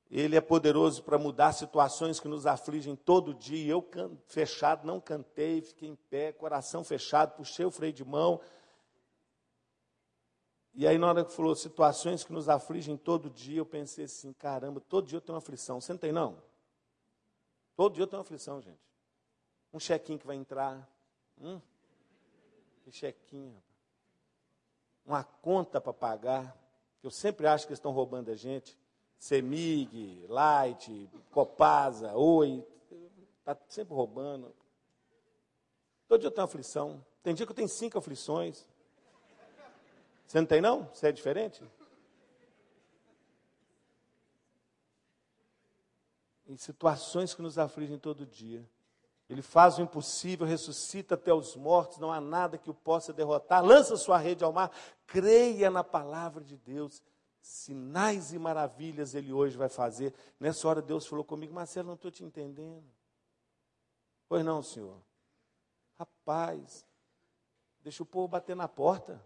[0.10, 3.72] Ele é poderoso para mudar situações que nos afligem todo dia.
[3.72, 3.86] Eu,
[4.28, 8.40] fechado, não cantei, fiquei em pé, coração fechado, puxei o freio de mão
[10.78, 14.34] e aí, na hora que falou situações que nos afligem todo dia, eu pensei assim:
[14.34, 15.80] caramba, todo dia eu tenho uma aflição.
[15.80, 16.44] Você não tem, não?
[17.78, 18.82] Todo dia eu tenho uma aflição, gente.
[19.76, 20.90] Um chequinho que vai entrar.
[21.38, 21.60] Hum?
[22.86, 23.62] Que chequinho.
[25.06, 26.58] Uma conta para pagar.
[27.04, 28.80] Eu sempre acho que eles estão roubando a gente.
[29.20, 32.66] Semig, Light, Copasa, Oi.
[33.40, 34.56] Está sempre roubando.
[36.08, 37.06] Todo dia eu tenho aflição.
[37.22, 38.66] Tem dia que eu tenho cinco aflições.
[40.26, 40.86] Você não tem, não?
[40.94, 41.62] Você é diferente?
[46.48, 48.66] Em situações que nos afligem todo dia.
[49.28, 53.64] Ele faz o impossível, ressuscita até os mortos, não há nada que o possa derrotar.
[53.66, 54.72] Lança sua rede ao mar,
[55.08, 57.02] creia na palavra de Deus.
[57.42, 60.14] Sinais e maravilhas ele hoje vai fazer.
[60.40, 62.86] Nessa hora Deus falou comigo, Marcelo, não estou te entendendo.
[64.28, 65.02] Pois não, senhor.
[65.98, 66.86] Rapaz,
[67.82, 69.24] deixa o povo bater na porta.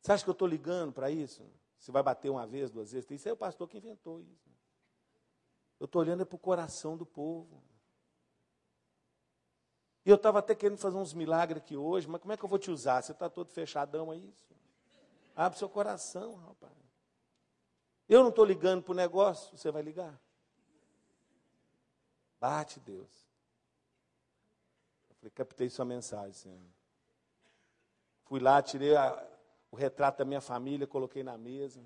[0.00, 1.42] Você acha que eu estou ligando para isso?
[1.78, 3.10] Você vai bater uma vez, duas vezes?
[3.10, 4.50] Isso é o pastor que inventou isso.
[5.78, 7.69] Eu estou olhando é para o coração do povo.
[10.04, 12.48] E eu estava até querendo fazer uns milagres aqui hoje, mas como é que eu
[12.48, 13.02] vou te usar?
[13.02, 14.32] Você está todo fechadão aí?
[15.36, 16.72] Abre seu coração, rapaz.
[18.08, 20.18] Eu não estou ligando para o negócio, você vai ligar.
[22.40, 23.28] Bate, Deus.
[25.10, 26.58] Eu falei, captei sua mensagem, Senhor.
[28.24, 29.28] Fui lá, tirei a,
[29.70, 31.80] o retrato da minha família, coloquei na mesa.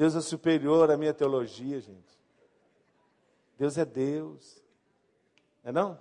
[0.00, 2.18] Deus é superior à minha teologia, gente.
[3.58, 4.64] Deus é Deus.
[5.62, 6.00] É não?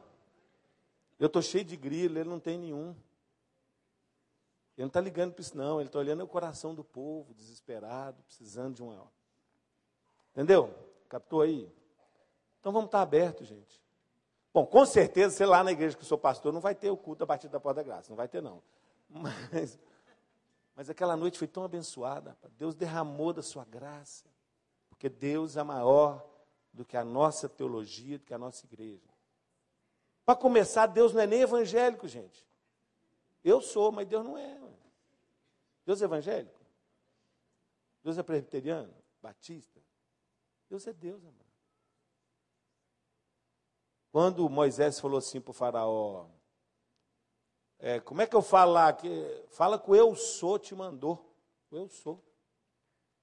[1.19, 2.95] Eu estou cheio de grilo, ele não tem nenhum.
[4.77, 5.81] Ele não está ligando para isso, não.
[5.81, 9.11] Ele está olhando o coração do povo, desesperado, precisando de uma.
[10.31, 10.73] Entendeu?
[11.09, 11.69] Captou aí?
[12.61, 13.83] Então vamos estar abertos, gente.
[14.53, 16.95] Bom, com certeza, sei lá na igreja que eu sou pastor, não vai ter o
[16.95, 18.63] culto a partir da porta da graça, não vai ter não.
[19.09, 19.77] Mas,
[20.79, 24.23] mas aquela noite foi tão abençoada, Deus derramou da sua graça,
[24.87, 26.25] porque Deus é maior
[26.71, 29.09] do que a nossa teologia, do que a nossa igreja.
[30.25, 32.47] Para começar, Deus não é nem evangélico, gente.
[33.43, 34.57] Eu sou, mas Deus não é.
[35.85, 36.61] Deus é evangélico?
[38.01, 38.95] Deus é presbiteriano?
[39.21, 39.81] Batista?
[40.69, 41.45] Deus é Deus, amado.
[44.13, 46.27] Quando Moisés falou assim para o faraó,
[47.79, 48.91] é, como é que eu falo lá?
[48.91, 49.09] Que,
[49.51, 51.33] fala o eu sou te mandou.
[51.71, 52.21] Eu sou.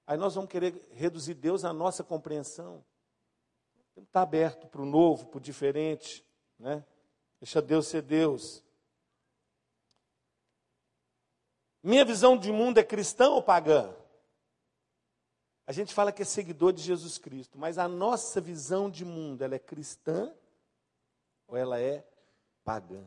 [0.05, 2.83] Aí nós vamos querer reduzir Deus à nossa compreensão.
[3.95, 6.25] Está aberto para o novo, para o diferente.
[6.57, 6.83] Né?
[7.39, 8.63] Deixa Deus ser Deus.
[11.83, 13.95] Minha visão de mundo é cristã ou pagã?
[15.67, 19.43] A gente fala que é seguidor de Jesus Cristo, mas a nossa visão de mundo,
[19.43, 20.33] ela é cristã
[21.45, 22.07] ou ela é
[22.63, 23.03] pagã.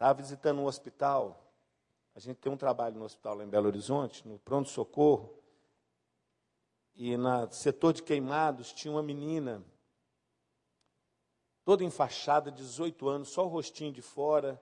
[0.00, 1.52] Estava visitando um hospital.
[2.14, 5.38] A gente tem um trabalho no hospital lá em Belo Horizonte, no pronto-socorro.
[6.94, 9.62] E no setor de queimados tinha uma menina,
[11.66, 14.58] toda enfaixada, 18 anos, só o rostinho de fora.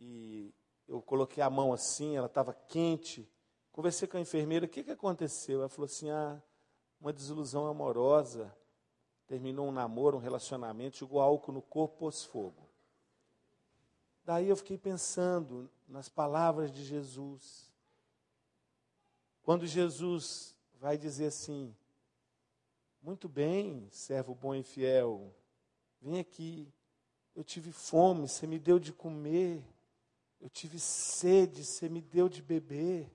[0.00, 0.52] E
[0.88, 3.30] eu coloquei a mão assim, ela estava quente.
[3.70, 5.60] Conversei com a enfermeira, o que, que aconteceu?
[5.60, 6.42] Ela falou assim: ah,
[7.00, 8.52] uma desilusão amorosa,
[9.28, 12.65] terminou um namoro, um relacionamento, jogou álcool no corpo, pôs fogo.
[14.26, 17.72] Daí eu fiquei pensando nas palavras de Jesus.
[19.40, 21.72] Quando Jesus vai dizer assim:
[23.00, 25.32] Muito bem, servo bom e fiel,
[26.02, 26.68] vem aqui.
[27.36, 29.62] Eu tive fome, você me deu de comer.
[30.40, 33.08] Eu tive sede, você me deu de beber.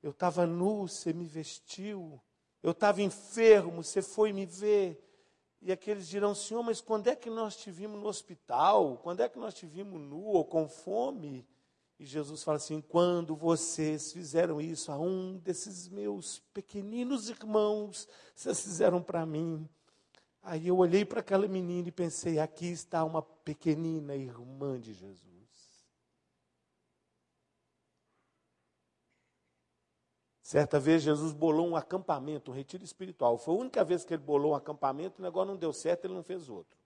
[0.00, 2.20] Eu estava nu, você me vestiu.
[2.62, 5.03] Eu estava enfermo, você foi me ver.
[5.66, 9.00] E aqueles dirão, Senhor, mas quando é que nós te vimos no hospital?
[9.02, 11.42] Quando é que nós te vimos nu ou com fome?
[11.98, 18.60] E Jesus fala assim: quando vocês fizeram isso a um desses meus pequeninos irmãos, vocês
[18.60, 19.66] fizeram para mim.
[20.42, 25.33] Aí eu olhei para aquela menina e pensei: aqui está uma pequenina irmã de Jesus.
[30.54, 33.36] Certa vez Jesus bolou um acampamento, um retiro espiritual.
[33.36, 36.14] Foi a única vez que ele bolou um acampamento, o negócio não deu certo, ele
[36.14, 36.78] não fez outro.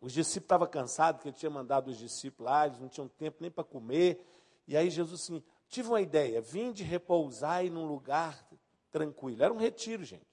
[0.00, 3.36] Os discípulos estavam cansados, que ele tinha mandado os discípulos lá, eles não tinham tempo
[3.42, 4.26] nem para comer.
[4.66, 8.42] E aí Jesus assim, tive uma ideia, vim de repousar em num lugar
[8.90, 9.44] tranquilo.
[9.44, 10.24] Era um retiro, gente.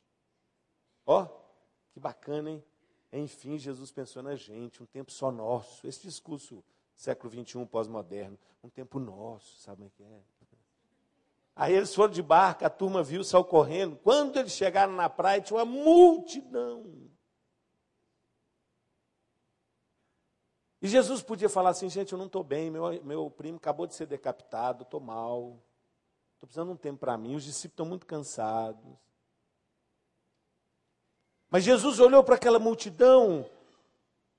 [1.06, 1.28] Ó,
[1.92, 2.64] que bacana, hein?
[3.12, 5.86] Enfim, Jesus pensou na gente, um tempo só nosso.
[5.86, 6.64] Esse discurso
[6.96, 10.37] século XXI pós-moderno, um tempo nosso, sabe o que é?
[11.60, 13.96] Aí eles foram de barca, a turma viu, saiu correndo.
[14.04, 17.10] Quando eles chegaram na praia, tinha uma multidão.
[20.80, 23.96] E Jesus podia falar assim, gente, eu não estou bem, meu, meu primo acabou de
[23.96, 25.60] ser decapitado, estou mal,
[26.36, 28.96] estou precisando de um tempo para mim, os discípulos estão muito cansados.
[31.50, 33.50] Mas Jesus olhou para aquela multidão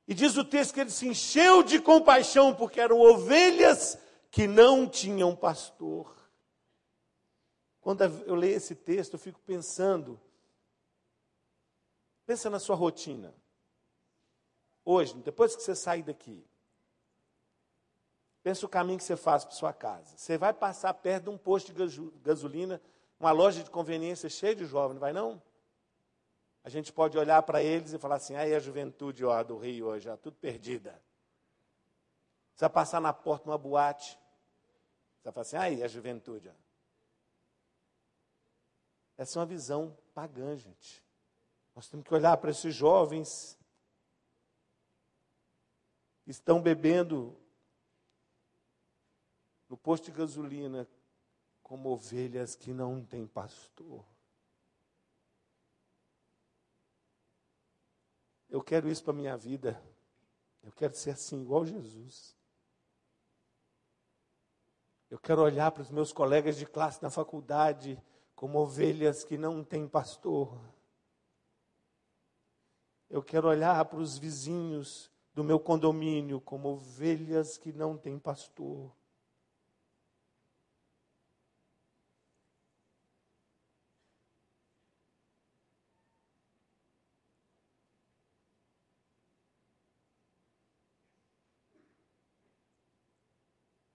[0.07, 3.99] e diz o texto que ele se encheu de compaixão, porque eram ovelhas
[4.31, 6.18] que não tinham pastor.
[7.89, 10.21] Quando eu leio esse texto, eu fico pensando,
[12.27, 13.35] pensa na sua rotina.
[14.85, 16.45] Hoje, depois que você sair daqui,
[18.43, 20.19] pensa o caminho que você faz para sua casa.
[20.19, 22.79] Você vai passar perto de um posto de gasolina,
[23.19, 25.41] uma loja de conveniência cheia de jovens, vai não?
[26.63, 29.87] A gente pode olhar para eles e falar assim, aí a juventude ó, do Rio
[29.87, 31.03] hoje, ó, tudo perdida.
[32.55, 36.51] Você vai passar na porta de uma boate, você vai falar assim, aí a juventude,
[36.51, 36.68] ó.
[39.19, 41.05] Essa é uma visão pagã, gente.
[41.75, 43.59] Nós temos que olhar para esses jovens
[46.23, 47.37] que estão bebendo
[49.69, 50.89] no posto de gasolina
[51.65, 54.05] como ovelhas que não têm pastor.
[58.49, 59.83] Eu quero isso para a minha vida.
[60.63, 62.37] Eu quero ser assim, igual Jesus.
[65.11, 68.01] Eu quero olhar para os meus colegas de classe na faculdade
[68.39, 70.57] como ovelhas que não têm pastor.
[73.11, 78.95] Eu quero olhar para os vizinhos do meu condomínio como ovelhas que não têm pastor.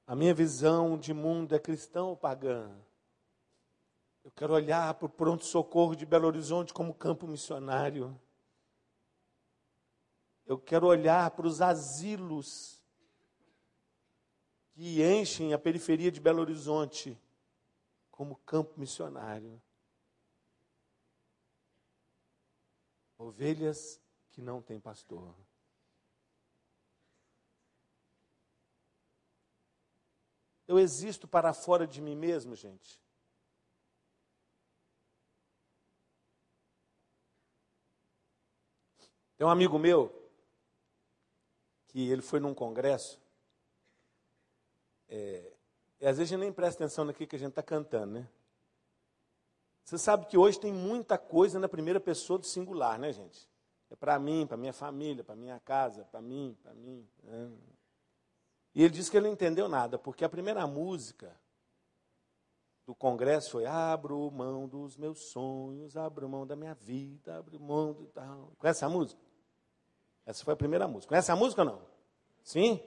[0.05, 2.77] A minha visão de mundo é cristão ou pagã?
[4.23, 8.17] Eu quero olhar para o pronto-socorro de Belo Horizonte como campo missionário.
[10.45, 12.81] Eu quero olhar para os asilos
[14.71, 17.19] que enchem a periferia de Belo Horizonte
[18.09, 19.61] como campo missionário.
[23.17, 24.01] Ovelhas
[24.31, 25.35] que não têm pastor.
[30.65, 33.02] Eu existo para fora de mim mesmo, gente.
[39.43, 40.09] Tem um amigo meu
[41.87, 43.21] que ele foi num congresso.
[45.09, 45.51] É,
[45.99, 48.29] e às vezes a gente nem presta atenção naquilo que a gente está cantando, né?
[49.83, 53.49] Você sabe que hoje tem muita coisa na primeira pessoa do singular, né, gente?
[53.91, 57.05] É para mim, para minha família, para minha casa, para mim, para mim.
[57.21, 57.51] Né?
[58.73, 61.37] E ele disse que ele não entendeu nada, porque a primeira música
[62.85, 67.91] do congresso foi Abro mão dos meus sonhos, abro mão da minha vida, abro mão
[67.91, 68.53] do tal.
[68.57, 69.21] Conhece a música?
[70.25, 71.09] Essa foi a primeira música.
[71.09, 71.81] Conhece a música ou não?
[72.43, 72.81] Sim?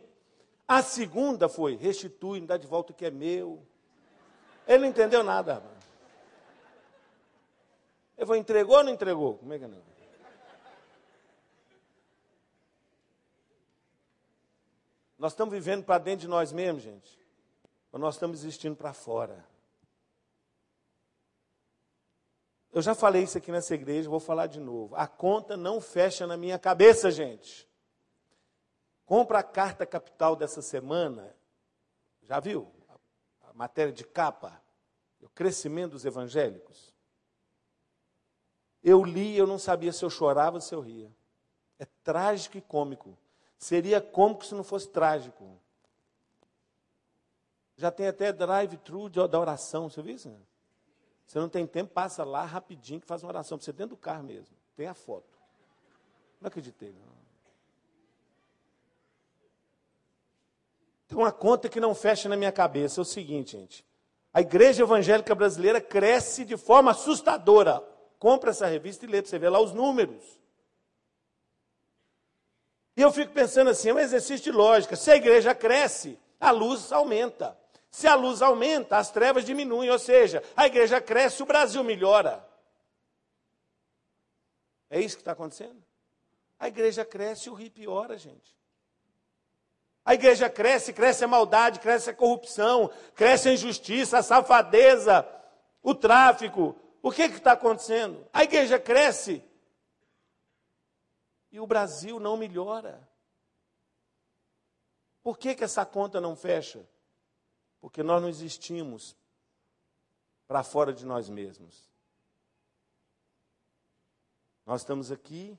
[0.67, 3.63] A segunda foi: restitui, me dá de volta o que é meu.
[4.67, 5.63] Ele não entendeu nada.
[8.17, 9.39] Ele falou: entregou ou não entregou?
[9.39, 9.83] Como é que é não?
[15.19, 17.19] Nós estamos vivendo para dentro de nós mesmos, gente.
[17.91, 19.45] Ou nós estamos existindo para fora.
[22.77, 24.95] Eu já falei isso aqui nessa igreja, vou falar de novo.
[24.97, 27.67] A conta não fecha na minha cabeça, gente.
[29.07, 31.35] Compra a carta capital dessa semana.
[32.21, 32.71] Já viu?
[33.45, 34.61] A matéria de capa.
[35.23, 36.95] O crescimento dos evangélicos.
[38.85, 41.11] Eu li, eu não sabia se eu chorava ou se eu ria.
[41.79, 43.17] É trágico e cômico.
[43.57, 45.59] Seria cômico se não fosse trágico.
[47.75, 50.31] Já tem até drive-thru da oração, você viu isso?
[51.27, 54.01] Você não tem tempo, passa lá rapidinho que faz uma oração para você dentro do
[54.01, 54.57] carro mesmo.
[54.77, 55.37] Tem a foto.
[56.41, 57.17] Não acreditei, não.
[61.09, 63.01] Tem uma conta que não fecha na minha cabeça.
[63.01, 63.85] É o seguinte, gente.
[64.33, 67.83] A igreja evangélica brasileira cresce de forma assustadora.
[68.19, 70.39] Compra essa revista e lê para você ver lá os números.
[72.97, 74.97] E eu fico pensando assim, é um exercício de lógica.
[74.97, 77.57] Se a igreja cresce, a luz aumenta.
[77.97, 82.47] Se a luz aumenta, as trevas diminuem, ou seja, a igreja cresce, o Brasil melhora.
[84.91, 85.83] É isso que está acontecendo?
[86.59, 88.55] A igreja cresce e o rio piora, gente.
[90.05, 95.27] A igreja cresce, cresce a maldade, cresce a corrupção, cresce a injustiça, a safadeza,
[95.83, 96.79] o tráfico.
[97.01, 98.29] O que está acontecendo?
[98.31, 99.43] A igreja cresce
[101.51, 103.09] e o Brasil não melhora.
[105.23, 106.87] Por que, que essa conta não fecha?
[107.87, 109.17] Porque nós não existimos
[110.49, 111.89] para fora de nós mesmos.
[114.67, 115.57] Nós estamos aqui,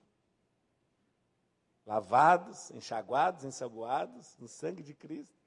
[1.86, 5.40] lavados, enxaguados, ensaboados no sangue de Cristo.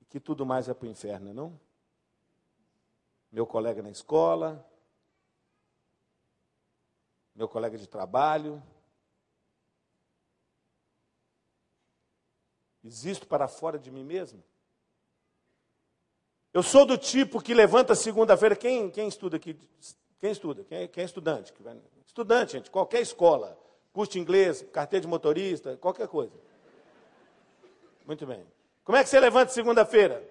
[0.00, 1.60] E que tudo mais é para o inferno, não?
[3.32, 4.64] Meu colega na escola,
[7.34, 8.62] meu colega de trabalho,
[12.84, 14.40] Existo para fora de mim mesmo?
[16.52, 18.56] Eu sou do tipo que levanta segunda-feira.
[18.56, 19.58] Quem, quem estuda aqui?
[20.18, 20.64] Quem estuda?
[20.64, 21.52] Quem, quem é estudante?
[22.06, 23.58] Estudante, gente, qualquer escola.
[23.92, 26.32] Curso de inglês, carteira de motorista, qualquer coisa.
[28.06, 28.44] Muito bem.
[28.84, 30.26] Como é que você levanta segunda-feira?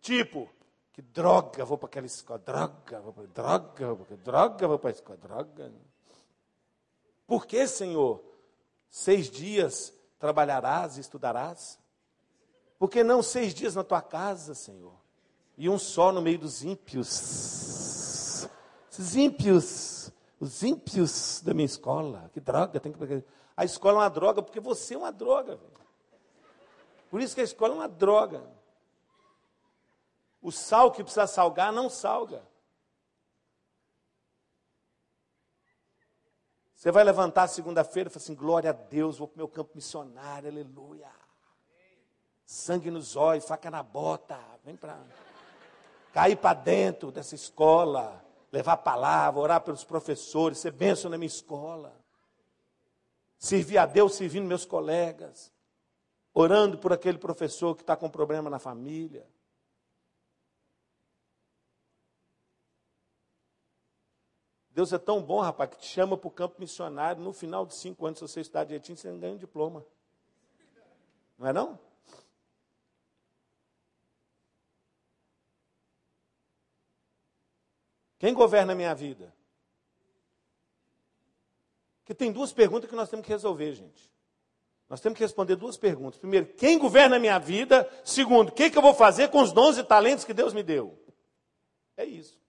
[0.00, 0.48] Tipo,
[0.92, 4.90] que droga, vou para aquela escola, droga, vou para droga, vou para droga, vou para
[4.90, 5.72] a escola, droga.
[7.26, 8.22] Por que, Senhor?
[8.90, 11.78] Seis dias trabalharás e estudarás?
[12.78, 15.01] Por que não seis dias na tua casa, Senhor?
[15.56, 18.48] E um só no meio dos ímpios.
[18.98, 22.30] Os ímpios, os ímpios da minha escola.
[22.32, 23.24] Que droga, tem que.
[23.56, 25.56] A escola é uma droga porque você é uma droga.
[25.56, 25.72] Véio.
[27.10, 28.42] Por isso que a escola é uma droga.
[30.40, 32.42] O sal que precisa salgar, não salga.
[36.74, 39.70] Você vai levantar segunda-feira e falar assim: glória a Deus, vou para o meu campo
[39.74, 41.10] missionário, aleluia.
[42.44, 44.98] Sangue nos olhos, faca na bota, vem para
[46.12, 51.26] cair para dentro dessa escola, levar a palavra, orar pelos professores, ser bênção na minha
[51.26, 51.96] escola.
[53.38, 55.52] Servir a Deus servindo meus colegas,
[56.32, 59.26] orando por aquele professor que está com problema na família.
[64.70, 67.22] Deus é tão bom, rapaz, que te chama para o campo missionário.
[67.22, 69.84] No final de cinco anos, se você estudar direitinho, você ganha um diploma.
[71.36, 71.78] Não é não?
[78.22, 79.34] Quem governa a minha vida?
[81.98, 84.08] Porque tem duas perguntas que nós temos que resolver, gente.
[84.88, 86.20] Nós temos que responder duas perguntas.
[86.20, 87.84] Primeiro, quem governa a minha vida?
[88.04, 90.62] Segundo, o que, que eu vou fazer com os dons e talentos que Deus me
[90.62, 90.96] deu?
[91.96, 92.40] É isso.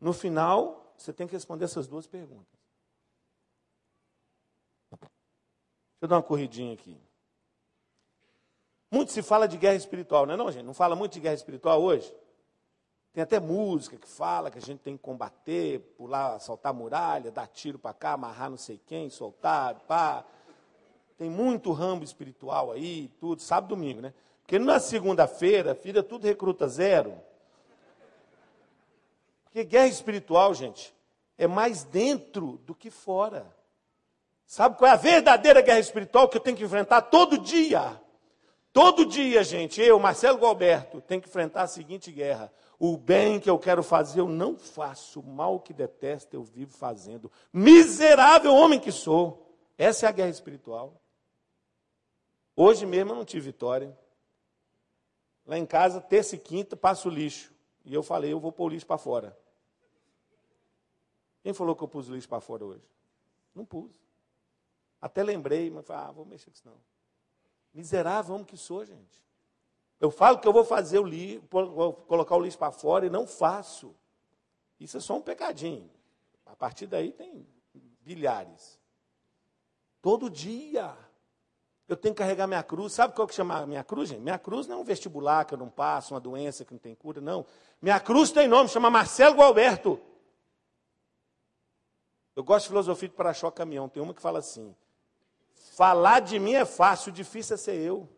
[0.00, 2.58] No final, você tem que responder essas duas perguntas.
[4.92, 5.10] Deixa
[6.00, 6.98] eu dar uma corridinha aqui.
[8.90, 10.64] Muito se fala de guerra espiritual, não é não, gente?
[10.64, 12.10] Não fala muito de guerra espiritual hoje?
[13.12, 17.46] Tem até música que fala que a gente tem que combater, pular, saltar muralha, dar
[17.46, 20.24] tiro para cá, amarrar não sei quem, soltar, pá.
[21.18, 24.14] Tem muito ramo espiritual aí, tudo, sábado domingo, né?
[24.42, 27.14] Porque na segunda-feira, filha, tudo recruta zero.
[29.44, 30.94] Porque guerra espiritual, gente,
[31.36, 33.46] é mais dentro do que fora.
[34.46, 38.00] Sabe qual é a verdadeira guerra espiritual que eu tenho que enfrentar todo dia?
[38.72, 42.50] Todo dia, gente, eu, Marcelo Galberto, tenho que enfrentar a seguinte guerra:
[42.84, 45.20] o bem que eu quero fazer, eu não faço.
[45.20, 47.30] O mal que detesto, eu vivo fazendo.
[47.52, 49.56] Miserável homem que sou.
[49.78, 51.00] Essa é a guerra espiritual.
[52.56, 53.96] Hoje mesmo eu não tive vitória.
[55.46, 57.54] Lá em casa, terça e quinta, passo o lixo.
[57.84, 59.38] E eu falei, eu vou pôr o lixo para fora.
[61.40, 62.90] Quem falou que eu pus o lixo para fora hoje?
[63.54, 63.94] Não pus.
[65.00, 66.80] Até lembrei, mas falei, ah, vou mexer com isso não.
[67.72, 69.22] Miserável homem que sou, gente.
[70.02, 73.08] Eu falo que eu vou fazer o lixo, vou colocar o lixo para fora e
[73.08, 73.94] não faço.
[74.80, 75.88] Isso é só um pecadinho.
[76.44, 77.46] A partir daí tem
[78.00, 78.80] bilhares.
[80.02, 80.92] Todo dia
[81.86, 82.94] eu tenho que carregar minha cruz.
[82.94, 84.20] Sabe qual que chama minha cruz, gente?
[84.20, 86.96] Minha cruz não é um vestibular que eu não passo, uma doença que não tem
[86.96, 87.46] cura, não.
[87.80, 90.00] Minha cruz tem nome, chama Marcelo Gualberto.
[92.34, 93.88] Eu gosto de filosofia de para-choque caminhão.
[93.88, 94.74] Tem uma que fala assim:
[95.54, 98.08] falar de mim é fácil, difícil é ser eu.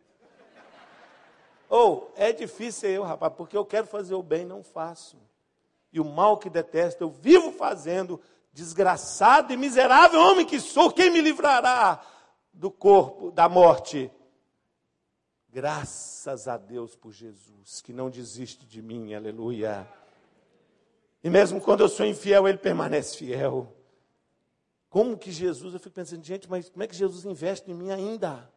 [1.77, 5.19] Ou, oh, é difícil eu, rapaz, porque eu quero fazer o bem, não faço.
[5.93, 8.21] E o mal que detesto, eu vivo fazendo,
[8.53, 12.01] desgraçado e miserável homem que sou, quem me livrará
[12.53, 14.09] do corpo, da morte?
[15.51, 19.85] Graças a Deus por Jesus, que não desiste de mim, aleluia.
[21.25, 23.75] E mesmo quando eu sou infiel, ele permanece fiel.
[24.89, 27.91] Como que Jesus, eu fico pensando, gente, mas como é que Jesus investe em mim
[27.91, 28.49] ainda?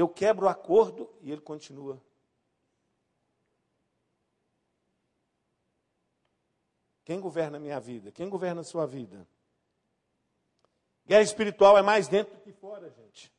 [0.00, 2.00] Eu quebro o acordo e ele continua.
[7.04, 8.10] Quem governa a minha vida?
[8.10, 9.28] Quem governa a sua vida?
[11.04, 13.30] Guerra espiritual é mais dentro do que fora, gente.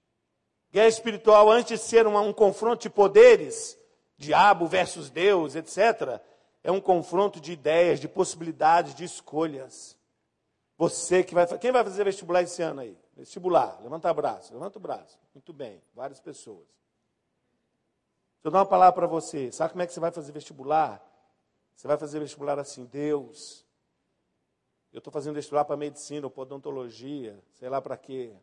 [0.71, 3.75] Guerra espiritual, antes de ser uma, um confronto de poderes,
[4.15, 6.21] diabo versus Deus, etc.,
[6.63, 9.97] é um confronto de ideias, de possibilidades, de escolhas.
[10.77, 11.47] Você que vai.
[11.57, 13.00] Quem vai fazer vestibular esse ano aí?
[13.21, 13.79] Vestibular.
[13.83, 15.19] Levanta o braço, levanta o braço.
[15.35, 16.65] Muito bem, várias pessoas.
[16.65, 19.51] Deixa eu dar uma palavra para você.
[19.51, 20.99] Sabe como é que você vai fazer vestibular?
[21.75, 23.63] Você vai fazer vestibular assim, Deus.
[24.91, 28.35] Eu estou fazendo vestibular para medicina ou odontologia, sei lá para quê.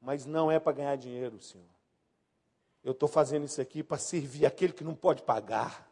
[0.00, 1.66] Mas não é para ganhar dinheiro, Senhor.
[2.84, 5.90] Eu estou fazendo isso aqui para servir aquele que não pode pagar.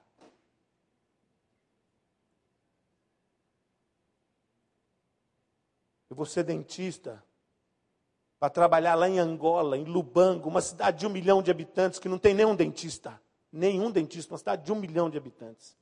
[6.08, 7.20] Eu vou ser dentista
[8.38, 12.08] para trabalhar lá em Angola, em Lubango, uma cidade de um milhão de habitantes que
[12.08, 13.20] não tem nenhum dentista.
[13.52, 15.76] Nenhum dentista, uma cidade de um milhão de habitantes.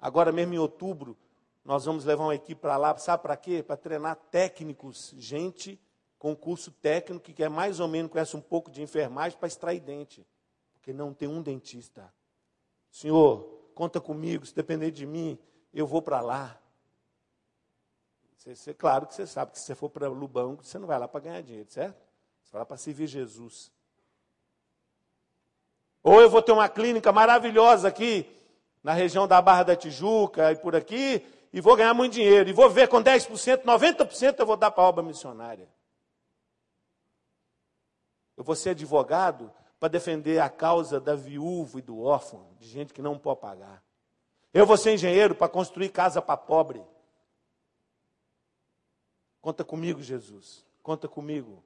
[0.00, 1.16] Agora mesmo em outubro,
[1.64, 3.62] nós vamos levar uma equipe para lá, sabe para quê?
[3.62, 5.78] Para treinar técnicos, gente
[6.22, 9.80] com curso técnico que é mais ou menos conhece um pouco de enfermagem para extrair
[9.80, 10.24] dente.
[10.72, 12.14] Porque não tem um dentista.
[12.92, 13.42] Senhor,
[13.74, 15.36] conta comigo, se depender de mim,
[15.74, 16.61] eu vou para lá.
[18.42, 20.98] Você, você, claro que você sabe que se você for para Lubango, você não vai
[20.98, 21.94] lá para ganhar dinheiro, certo?
[22.42, 23.70] Você vai lá para servir Jesus.
[26.02, 28.28] Ou eu vou ter uma clínica maravilhosa aqui,
[28.82, 32.50] na região da Barra da Tijuca e por aqui, e vou ganhar muito dinheiro.
[32.50, 35.68] E vou ver com 10%, 90% eu vou dar para a obra missionária.
[38.36, 42.92] Eu vou ser advogado para defender a causa da viúva e do órfão, de gente
[42.92, 43.80] que não pode pagar.
[44.52, 46.84] Eu vou ser engenheiro para construir casa para pobre.
[49.42, 50.64] Conta comigo, Jesus.
[50.84, 51.64] Conta comigo.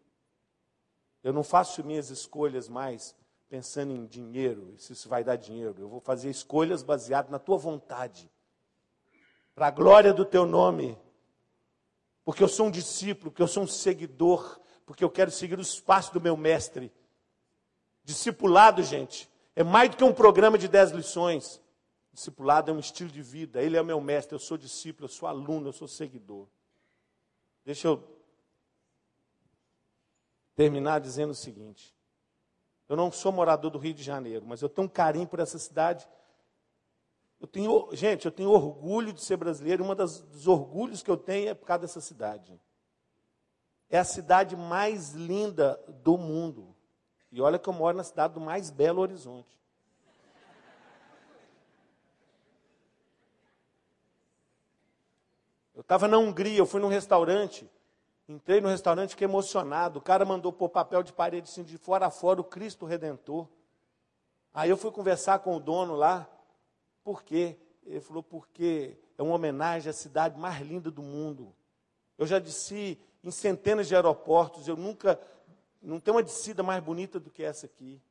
[1.22, 3.14] Eu não faço minhas escolhas mais
[3.50, 5.74] pensando em dinheiro, se isso vai dar dinheiro.
[5.78, 8.30] Eu vou fazer escolhas baseadas na tua vontade,
[9.54, 10.98] para a glória do teu nome.
[12.24, 15.78] Porque eu sou um discípulo, porque eu sou um seguidor, porque eu quero seguir os
[15.78, 16.90] passos do meu mestre.
[18.02, 21.60] Discipulado, gente, é mais do que um programa de dez lições.
[22.12, 23.60] Discipulado é um estilo de vida.
[23.60, 26.48] Ele é meu mestre, eu sou discípulo, eu sou aluno, eu sou seguidor.
[27.66, 28.00] Deixa eu
[30.54, 31.92] terminar dizendo o seguinte:
[32.88, 35.58] eu não sou morador do Rio de Janeiro, mas eu tenho um carinho por essa
[35.58, 36.08] cidade.
[37.40, 39.84] Eu tenho, gente, eu tenho orgulho de ser brasileiro.
[39.84, 42.58] Um dos orgulhos que eu tenho é por causa dessa cidade.
[43.90, 46.74] É a cidade mais linda do mundo.
[47.32, 49.58] E olha que eu moro na cidade do mais belo Horizonte.
[55.86, 57.70] Estava na Hungria, eu fui num restaurante.
[58.28, 60.00] Entrei no restaurante, fiquei emocionado.
[60.00, 63.46] O cara mandou pôr papel de parede assim, de fora a fora, o Cristo Redentor.
[64.52, 66.28] Aí eu fui conversar com o dono lá.
[67.04, 67.56] Por quê?
[67.84, 71.54] Ele falou, porque é uma homenagem à cidade mais linda do mundo.
[72.18, 75.20] Eu já disse em centenas de aeroportos, eu nunca,
[75.80, 78.02] não tem uma descida mais bonita do que essa aqui.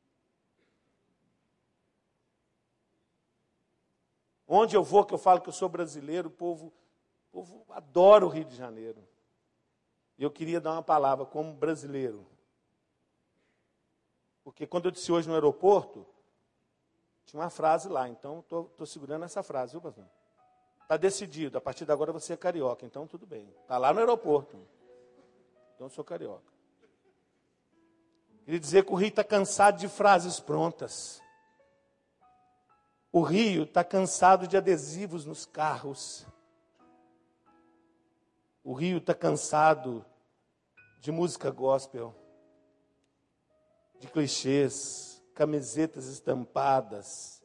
[4.48, 6.72] Onde eu vou, que eu falo que eu sou brasileiro, o povo
[7.36, 9.06] o povo adora o Rio de Janeiro.
[10.16, 12.26] E eu queria dar uma palavra como brasileiro.
[14.42, 16.06] Porque quando eu disse hoje no aeroporto,
[17.26, 20.06] tinha uma frase lá, então estou segurando essa frase, viu, pastor?
[20.80, 23.52] Está decidido, a partir de agora você é carioca, então tudo bem.
[23.62, 24.56] Está lá no aeroporto.
[25.74, 26.50] Então eu sou carioca.
[28.44, 31.20] Queria dizer que o Rio está cansado de frases prontas.
[33.12, 36.24] O Rio está cansado de adesivos nos carros.
[38.68, 40.04] O Rio está cansado
[41.00, 42.12] de música gospel,
[44.00, 47.40] de clichês, camisetas estampadas,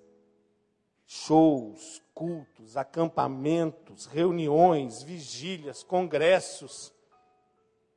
[1.06, 6.92] shows, cultos, acampamentos, reuniões, vigílias, congressos,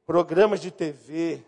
[0.04, 1.42] programas de TV.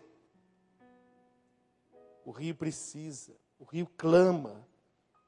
[2.25, 4.67] O Rio precisa, o Rio clama,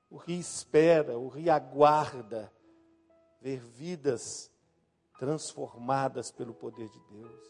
[0.09, 2.51] o Rio espera, o Rio aguarda
[3.39, 4.48] ver vidas
[5.19, 7.49] transformadas pelo poder de Deus.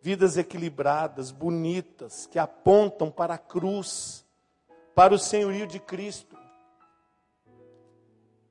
[0.00, 4.24] Vidas equilibradas, bonitas, que apontam para a cruz,
[4.94, 6.38] para o senhorio de Cristo.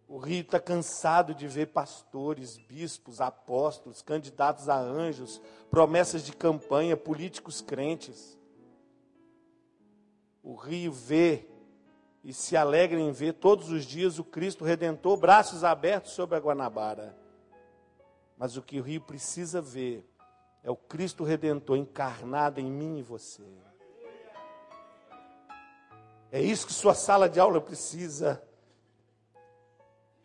[0.07, 6.97] O Rio está cansado de ver pastores, bispos, apóstolos, candidatos a anjos, promessas de campanha,
[6.97, 8.37] políticos crentes.
[10.43, 11.47] O Rio vê
[12.23, 16.39] e se alegra em ver todos os dias o Cristo Redentor, braços abertos sobre a
[16.39, 17.24] Guanabara.
[18.37, 20.05] Mas o que o Rio precisa ver
[20.63, 23.43] é o Cristo Redentor encarnado em mim e você.
[26.31, 28.41] É isso que sua sala de aula precisa.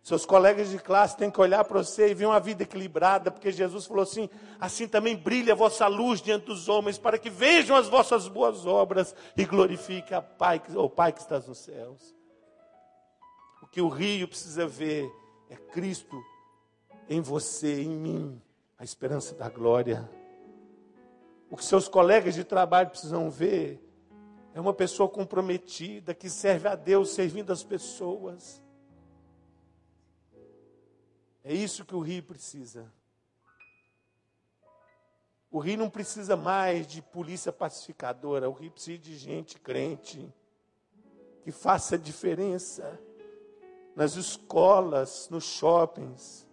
[0.02, 3.52] Seus colegas de classe têm que olhar para você e ver uma vida equilibrada, porque
[3.52, 7.76] Jesus falou assim: assim também brilha a vossa luz diante dos homens, para que vejam
[7.76, 12.16] as vossas boas obras e glorifiquem a Pai, o Pai que está nos céus.
[13.62, 15.08] O que o rio precisa ver
[15.48, 16.20] é Cristo
[17.10, 18.40] em você, em mim,
[18.78, 20.08] a esperança da glória.
[21.50, 23.84] O que seus colegas de trabalho precisam ver
[24.54, 28.62] é uma pessoa comprometida, que serve a Deus servindo as pessoas.
[31.42, 32.92] É isso que o Rio precisa.
[35.50, 40.32] O Rio não precisa mais de polícia pacificadora, o Rio precisa de gente crente,
[41.42, 43.00] que faça diferença
[43.96, 46.48] nas escolas, nos shoppings,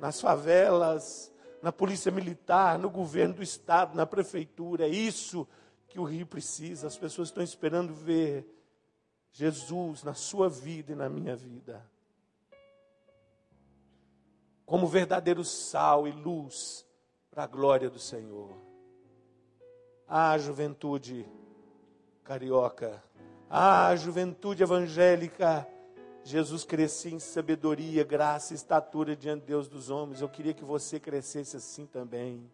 [0.00, 1.30] nas favelas,
[1.62, 4.86] na polícia militar, no governo do estado, na prefeitura.
[4.86, 5.46] É isso
[5.88, 6.86] que o Rio precisa.
[6.86, 8.46] As pessoas estão esperando ver
[9.30, 11.86] Jesus na sua vida e na minha vida.
[14.64, 16.86] Como verdadeiro sal e luz
[17.30, 18.56] para a glória do Senhor.
[20.08, 21.28] Ah, juventude
[22.24, 23.02] carioca.
[23.50, 25.68] Ah, juventude evangélica
[26.22, 30.20] Jesus crescia em sabedoria, graça e estatura diante de Deus dos homens.
[30.20, 32.50] Eu queria que você crescesse assim também.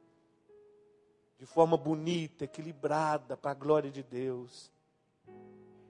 [1.38, 4.70] De forma bonita, equilibrada, para a glória de Deus.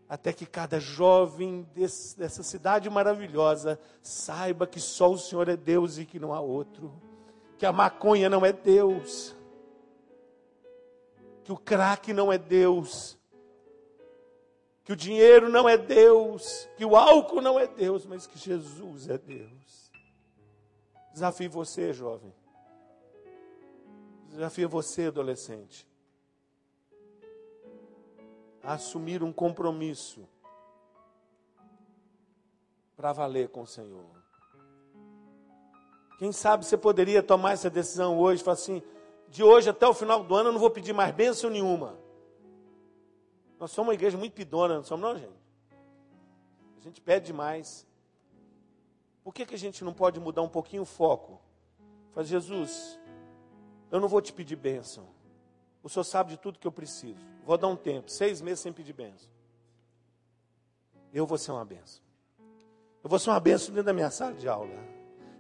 [0.08, 5.98] Até que cada jovem desse, dessa cidade maravilhosa saiba que só o Senhor é Deus
[5.98, 6.92] e que não há outro.
[7.58, 9.36] Que a maconha não é Deus.
[11.44, 13.15] Que o crack não é Deus
[14.86, 19.08] que o dinheiro não é Deus, que o álcool não é Deus, mas que Jesus
[19.08, 19.90] é Deus.
[21.12, 22.32] Desafio você, jovem.
[24.28, 25.84] Desafio você, adolescente.
[28.62, 30.24] A assumir um compromisso
[32.96, 34.06] para valer com o Senhor.
[36.20, 38.80] Quem sabe você poderia tomar essa decisão hoje, falar assim:
[39.30, 42.05] de hoje até o final do ano eu não vou pedir mais bênção nenhuma.
[43.58, 45.46] Nós somos uma igreja muito pidona, não somos não, gente?
[46.78, 47.86] A gente pede demais.
[49.24, 51.40] Por que, que a gente não pode mudar um pouquinho o foco?
[52.12, 52.98] Faz, Jesus,
[53.90, 55.08] eu não vou te pedir bênção.
[55.82, 57.24] O Senhor sabe de tudo que eu preciso.
[57.44, 59.30] Vou dar um tempo, seis meses sem pedir bênção.
[61.12, 62.02] Eu vou ser uma bênção.
[63.02, 64.74] Eu vou ser uma bênção dentro da minha sala de aula.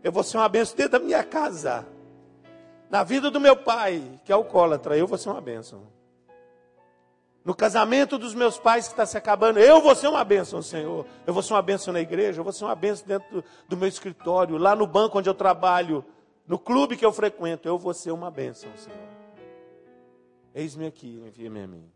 [0.02, 1.86] Eu vou ser uma bênção dentro da minha casa.
[2.88, 5.95] Na vida do meu pai, que é alcoólatra, eu vou ser uma bênção
[7.46, 11.06] no casamento dos meus pais que está se acabando, eu vou ser uma bênção, Senhor.
[11.24, 13.86] Eu vou ser uma bênção na igreja, eu vou ser uma bênção dentro do, meu
[13.86, 16.04] escritório, lá no banco onde eu trabalho,
[16.44, 18.98] no clube que eu frequento, eu vou ser uma bênção, Senhor.
[20.52, 21.92] Eis-me aqui, envia-me a mim.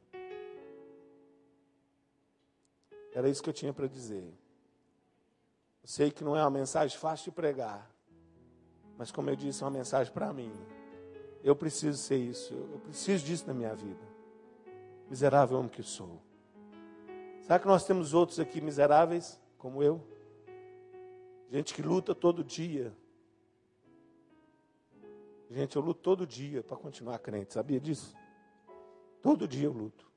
[3.13, 4.33] Era isso que eu tinha para dizer.
[5.83, 7.91] Eu sei que não é uma mensagem fácil de pregar,
[8.97, 10.53] mas como eu disse, é uma mensagem para mim.
[11.43, 14.10] Eu preciso ser isso, eu preciso disso na minha vida
[15.11, 16.23] miserável homem que sou.
[17.43, 20.01] Será que nós temos outros aqui miseráveis, como eu?
[21.51, 22.97] Gente que luta todo dia.
[25.51, 28.17] Gente, eu luto todo dia para continuar crente, sabia disso?
[29.21, 30.09] Todo dia eu luto.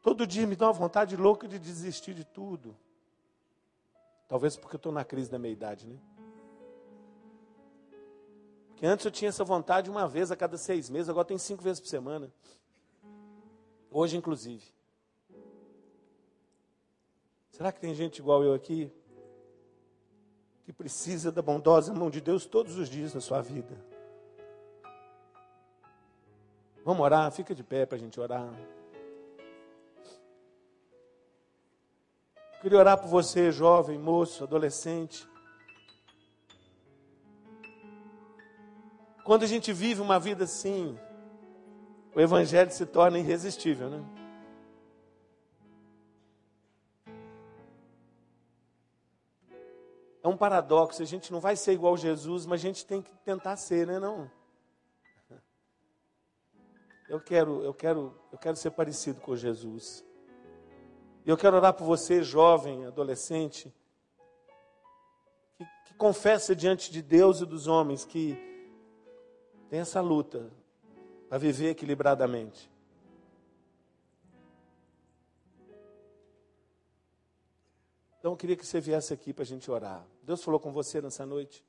[0.00, 2.76] Todo dia me dá uma vontade louca de desistir de tudo.
[4.28, 5.98] Talvez porque eu estou na crise da meia-idade, né?
[8.76, 11.64] Que antes eu tinha essa vontade uma vez a cada seis meses, agora tem cinco
[11.64, 12.30] vezes por semana.
[13.98, 14.62] Hoje, inclusive.
[17.48, 18.92] Será que tem gente igual eu aqui?
[20.66, 23.74] Que precisa da bondosa mão de Deus todos os dias na sua vida.
[26.84, 27.32] Vamos orar?
[27.32, 28.52] Fica de pé para a gente orar.
[32.52, 35.26] Eu queria orar por você, jovem, moço, adolescente.
[39.24, 40.98] Quando a gente vive uma vida assim,
[42.16, 44.02] o Evangelho se torna irresistível, né?
[50.22, 53.14] É um paradoxo, a gente não vai ser igual Jesus, mas a gente tem que
[53.18, 53.98] tentar ser, né?
[53.98, 54.30] Não.
[57.06, 60.02] Eu quero, eu quero, eu quero ser parecido com Jesus.
[61.22, 63.70] E eu quero orar por você, jovem, adolescente,
[65.58, 68.38] que, que confessa diante de Deus e dos homens que
[69.68, 70.50] tem essa luta
[71.28, 72.70] para viver equilibradamente.
[78.18, 80.04] Então eu queria que você viesse aqui para a gente orar.
[80.22, 81.64] Deus falou com você nessa noite?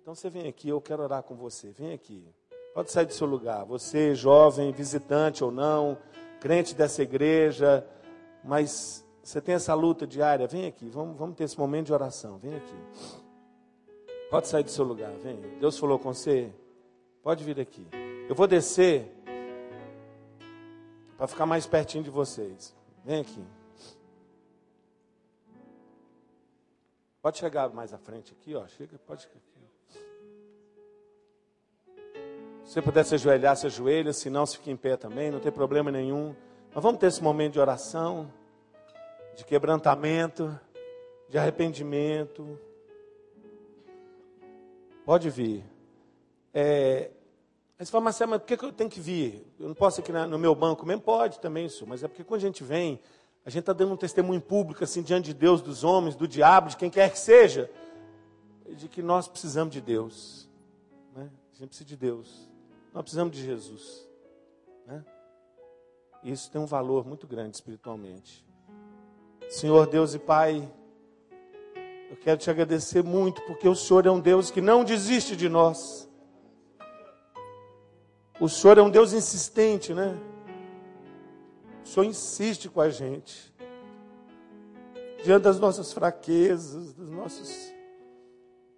[0.00, 1.72] Então você vem aqui, eu quero orar com você.
[1.72, 2.24] Vem aqui.
[2.72, 3.64] Pode sair do seu lugar.
[3.64, 5.98] Você, jovem, visitante ou não,
[6.40, 7.84] crente dessa igreja,
[8.44, 10.88] mas você tem essa luta diária, vem aqui.
[10.88, 12.38] Vamos, vamos ter esse momento de oração.
[12.38, 13.25] Vem aqui.
[14.30, 15.40] Pode sair do seu lugar, vem.
[15.60, 16.52] Deus falou com você.
[17.22, 17.86] Pode vir aqui.
[18.28, 19.08] Eu vou descer
[21.16, 22.74] para ficar mais pertinho de vocês.
[23.04, 23.44] Vem aqui.
[27.22, 28.66] Pode chegar mais à frente aqui, ó.
[28.66, 29.28] Chega, pode.
[32.64, 35.38] Se você puder se ajoelhar, se ajoelha, se não, se fica em pé também, não
[35.38, 36.34] tem problema nenhum.
[36.74, 38.32] Mas vamos ter esse momento de oração,
[39.36, 40.58] de quebrantamento,
[41.28, 42.58] de arrependimento.
[45.06, 45.64] Pode vir.
[46.52, 47.12] É,
[47.78, 49.46] aí você fala, Marcelo, mas por que, eu tenho que vir?
[49.56, 51.00] Eu não posso ir aqui no meu banco mesmo?
[51.00, 51.86] Pode também, isso.
[51.86, 52.98] Mas é porque quando a gente vem,
[53.44, 56.70] a gente está dando um testemunho público, assim, diante de Deus, dos homens, do diabo,
[56.70, 57.70] de quem quer que seja,
[58.68, 60.50] de que nós precisamos de Deus.
[61.14, 61.30] Né?
[61.54, 62.50] A gente precisa de Deus.
[62.92, 64.08] Nós precisamos de Jesus.
[64.88, 65.04] Né?
[66.24, 68.44] Isso tem um valor muito grande espiritualmente.
[69.48, 70.68] Senhor Deus e Pai,
[72.08, 75.48] eu quero te agradecer muito, porque o Senhor é um Deus que não desiste de
[75.48, 76.08] nós.
[78.38, 80.16] O Senhor é um Deus insistente, né?
[81.84, 83.52] O Senhor insiste com a gente.
[85.24, 87.74] Diante das nossas fraquezas, dos nossos,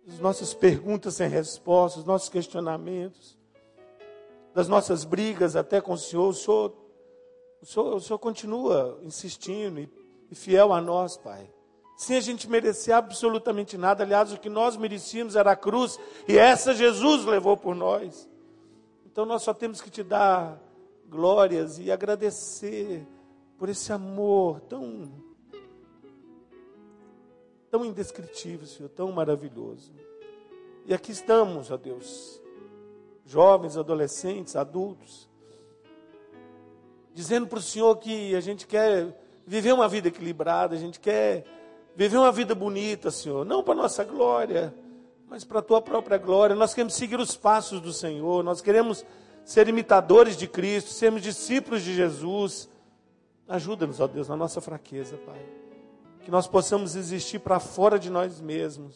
[0.06, 3.36] das nossas perguntas sem respostas, dos nossos questionamentos,
[4.54, 6.74] das nossas brigas até com o Senhor, o Senhor,
[7.60, 9.90] o Senhor, o Senhor continua insistindo e,
[10.30, 11.50] e fiel a nós, Pai
[11.98, 14.04] sem a gente merecer absolutamente nada.
[14.04, 18.30] Aliás, o que nós merecíamos era a cruz, e essa Jesus levou por nós.
[19.04, 20.62] Então nós só temos que te dar
[21.08, 23.04] glórias e agradecer
[23.58, 25.10] por esse amor tão
[27.68, 29.92] tão indescritível, Senhor, tão maravilhoso.
[30.86, 32.40] E aqui estamos, ó Deus,
[33.26, 35.28] jovens, adolescentes, adultos,
[37.12, 41.57] dizendo para o Senhor que a gente quer viver uma vida equilibrada, a gente quer
[41.98, 44.72] viver uma vida bonita, Senhor, não para nossa glória,
[45.26, 46.54] mas para a tua própria glória.
[46.54, 49.04] Nós queremos seguir os passos do Senhor, nós queremos
[49.44, 52.68] ser imitadores de Cristo, sermos discípulos de Jesus.
[53.48, 55.44] Ajuda-nos, ó Deus, na nossa fraqueza, Pai.
[56.20, 58.94] Que nós possamos existir para fora de nós mesmos.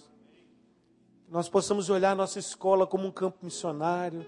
[1.27, 4.25] Que nós possamos olhar nossa escola como um campo missionário.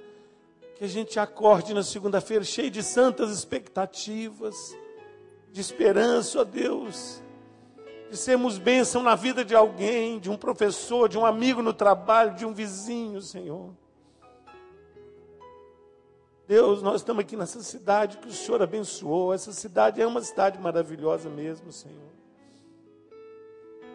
[0.74, 4.56] Que a gente acorde na segunda-feira cheio de santas expectativas,
[5.52, 7.22] de esperança, ó Deus
[8.10, 12.34] de sermos bênção na vida de alguém, de um professor, de um amigo no trabalho,
[12.34, 13.70] de um vizinho, Senhor.
[16.46, 19.32] Deus, nós estamos aqui nessa cidade que o Senhor abençoou.
[19.32, 22.12] Essa cidade é uma cidade maravilhosa mesmo, Senhor.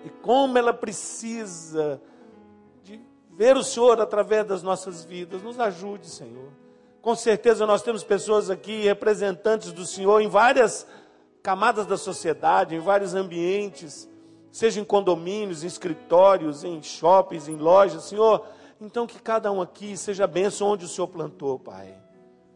[0.03, 2.01] E como ela precisa
[2.83, 2.99] de
[3.31, 5.43] ver o Senhor através das nossas vidas.
[5.43, 6.49] Nos ajude, Senhor.
[7.01, 10.87] Com certeza nós temos pessoas aqui, representantes do Senhor, em várias
[11.41, 14.09] camadas da sociedade, em vários ambientes,
[14.51, 18.45] seja em condomínios, em escritórios, em shoppings, em lojas, Senhor.
[18.79, 21.95] Então que cada um aqui seja benção onde o Senhor plantou, Pai.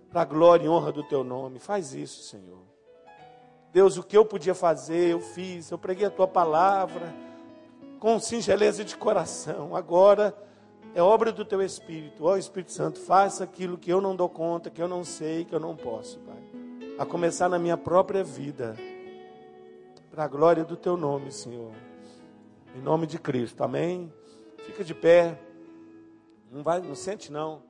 [0.10, 1.60] Para a glória e honra do teu nome.
[1.60, 2.62] Faz isso, Senhor.
[3.72, 5.72] Deus, o que eu podia fazer, eu fiz.
[5.72, 7.14] Eu preguei a tua palavra
[8.00, 9.76] com singeleza de coração.
[9.76, 10.36] Agora
[10.94, 12.26] é obra do teu Espírito.
[12.26, 15.46] Ó oh, Espírito Santo, faça aquilo que eu não dou conta, que eu não sei,
[15.46, 16.53] que eu não posso, Pai
[16.98, 18.76] a começar na minha própria vida,
[20.12, 21.72] para a glória do teu nome, Senhor.
[22.76, 24.14] Em nome de Cristo, amém?
[24.66, 25.40] Fica de pé.
[26.52, 27.64] Não vai, não sente não.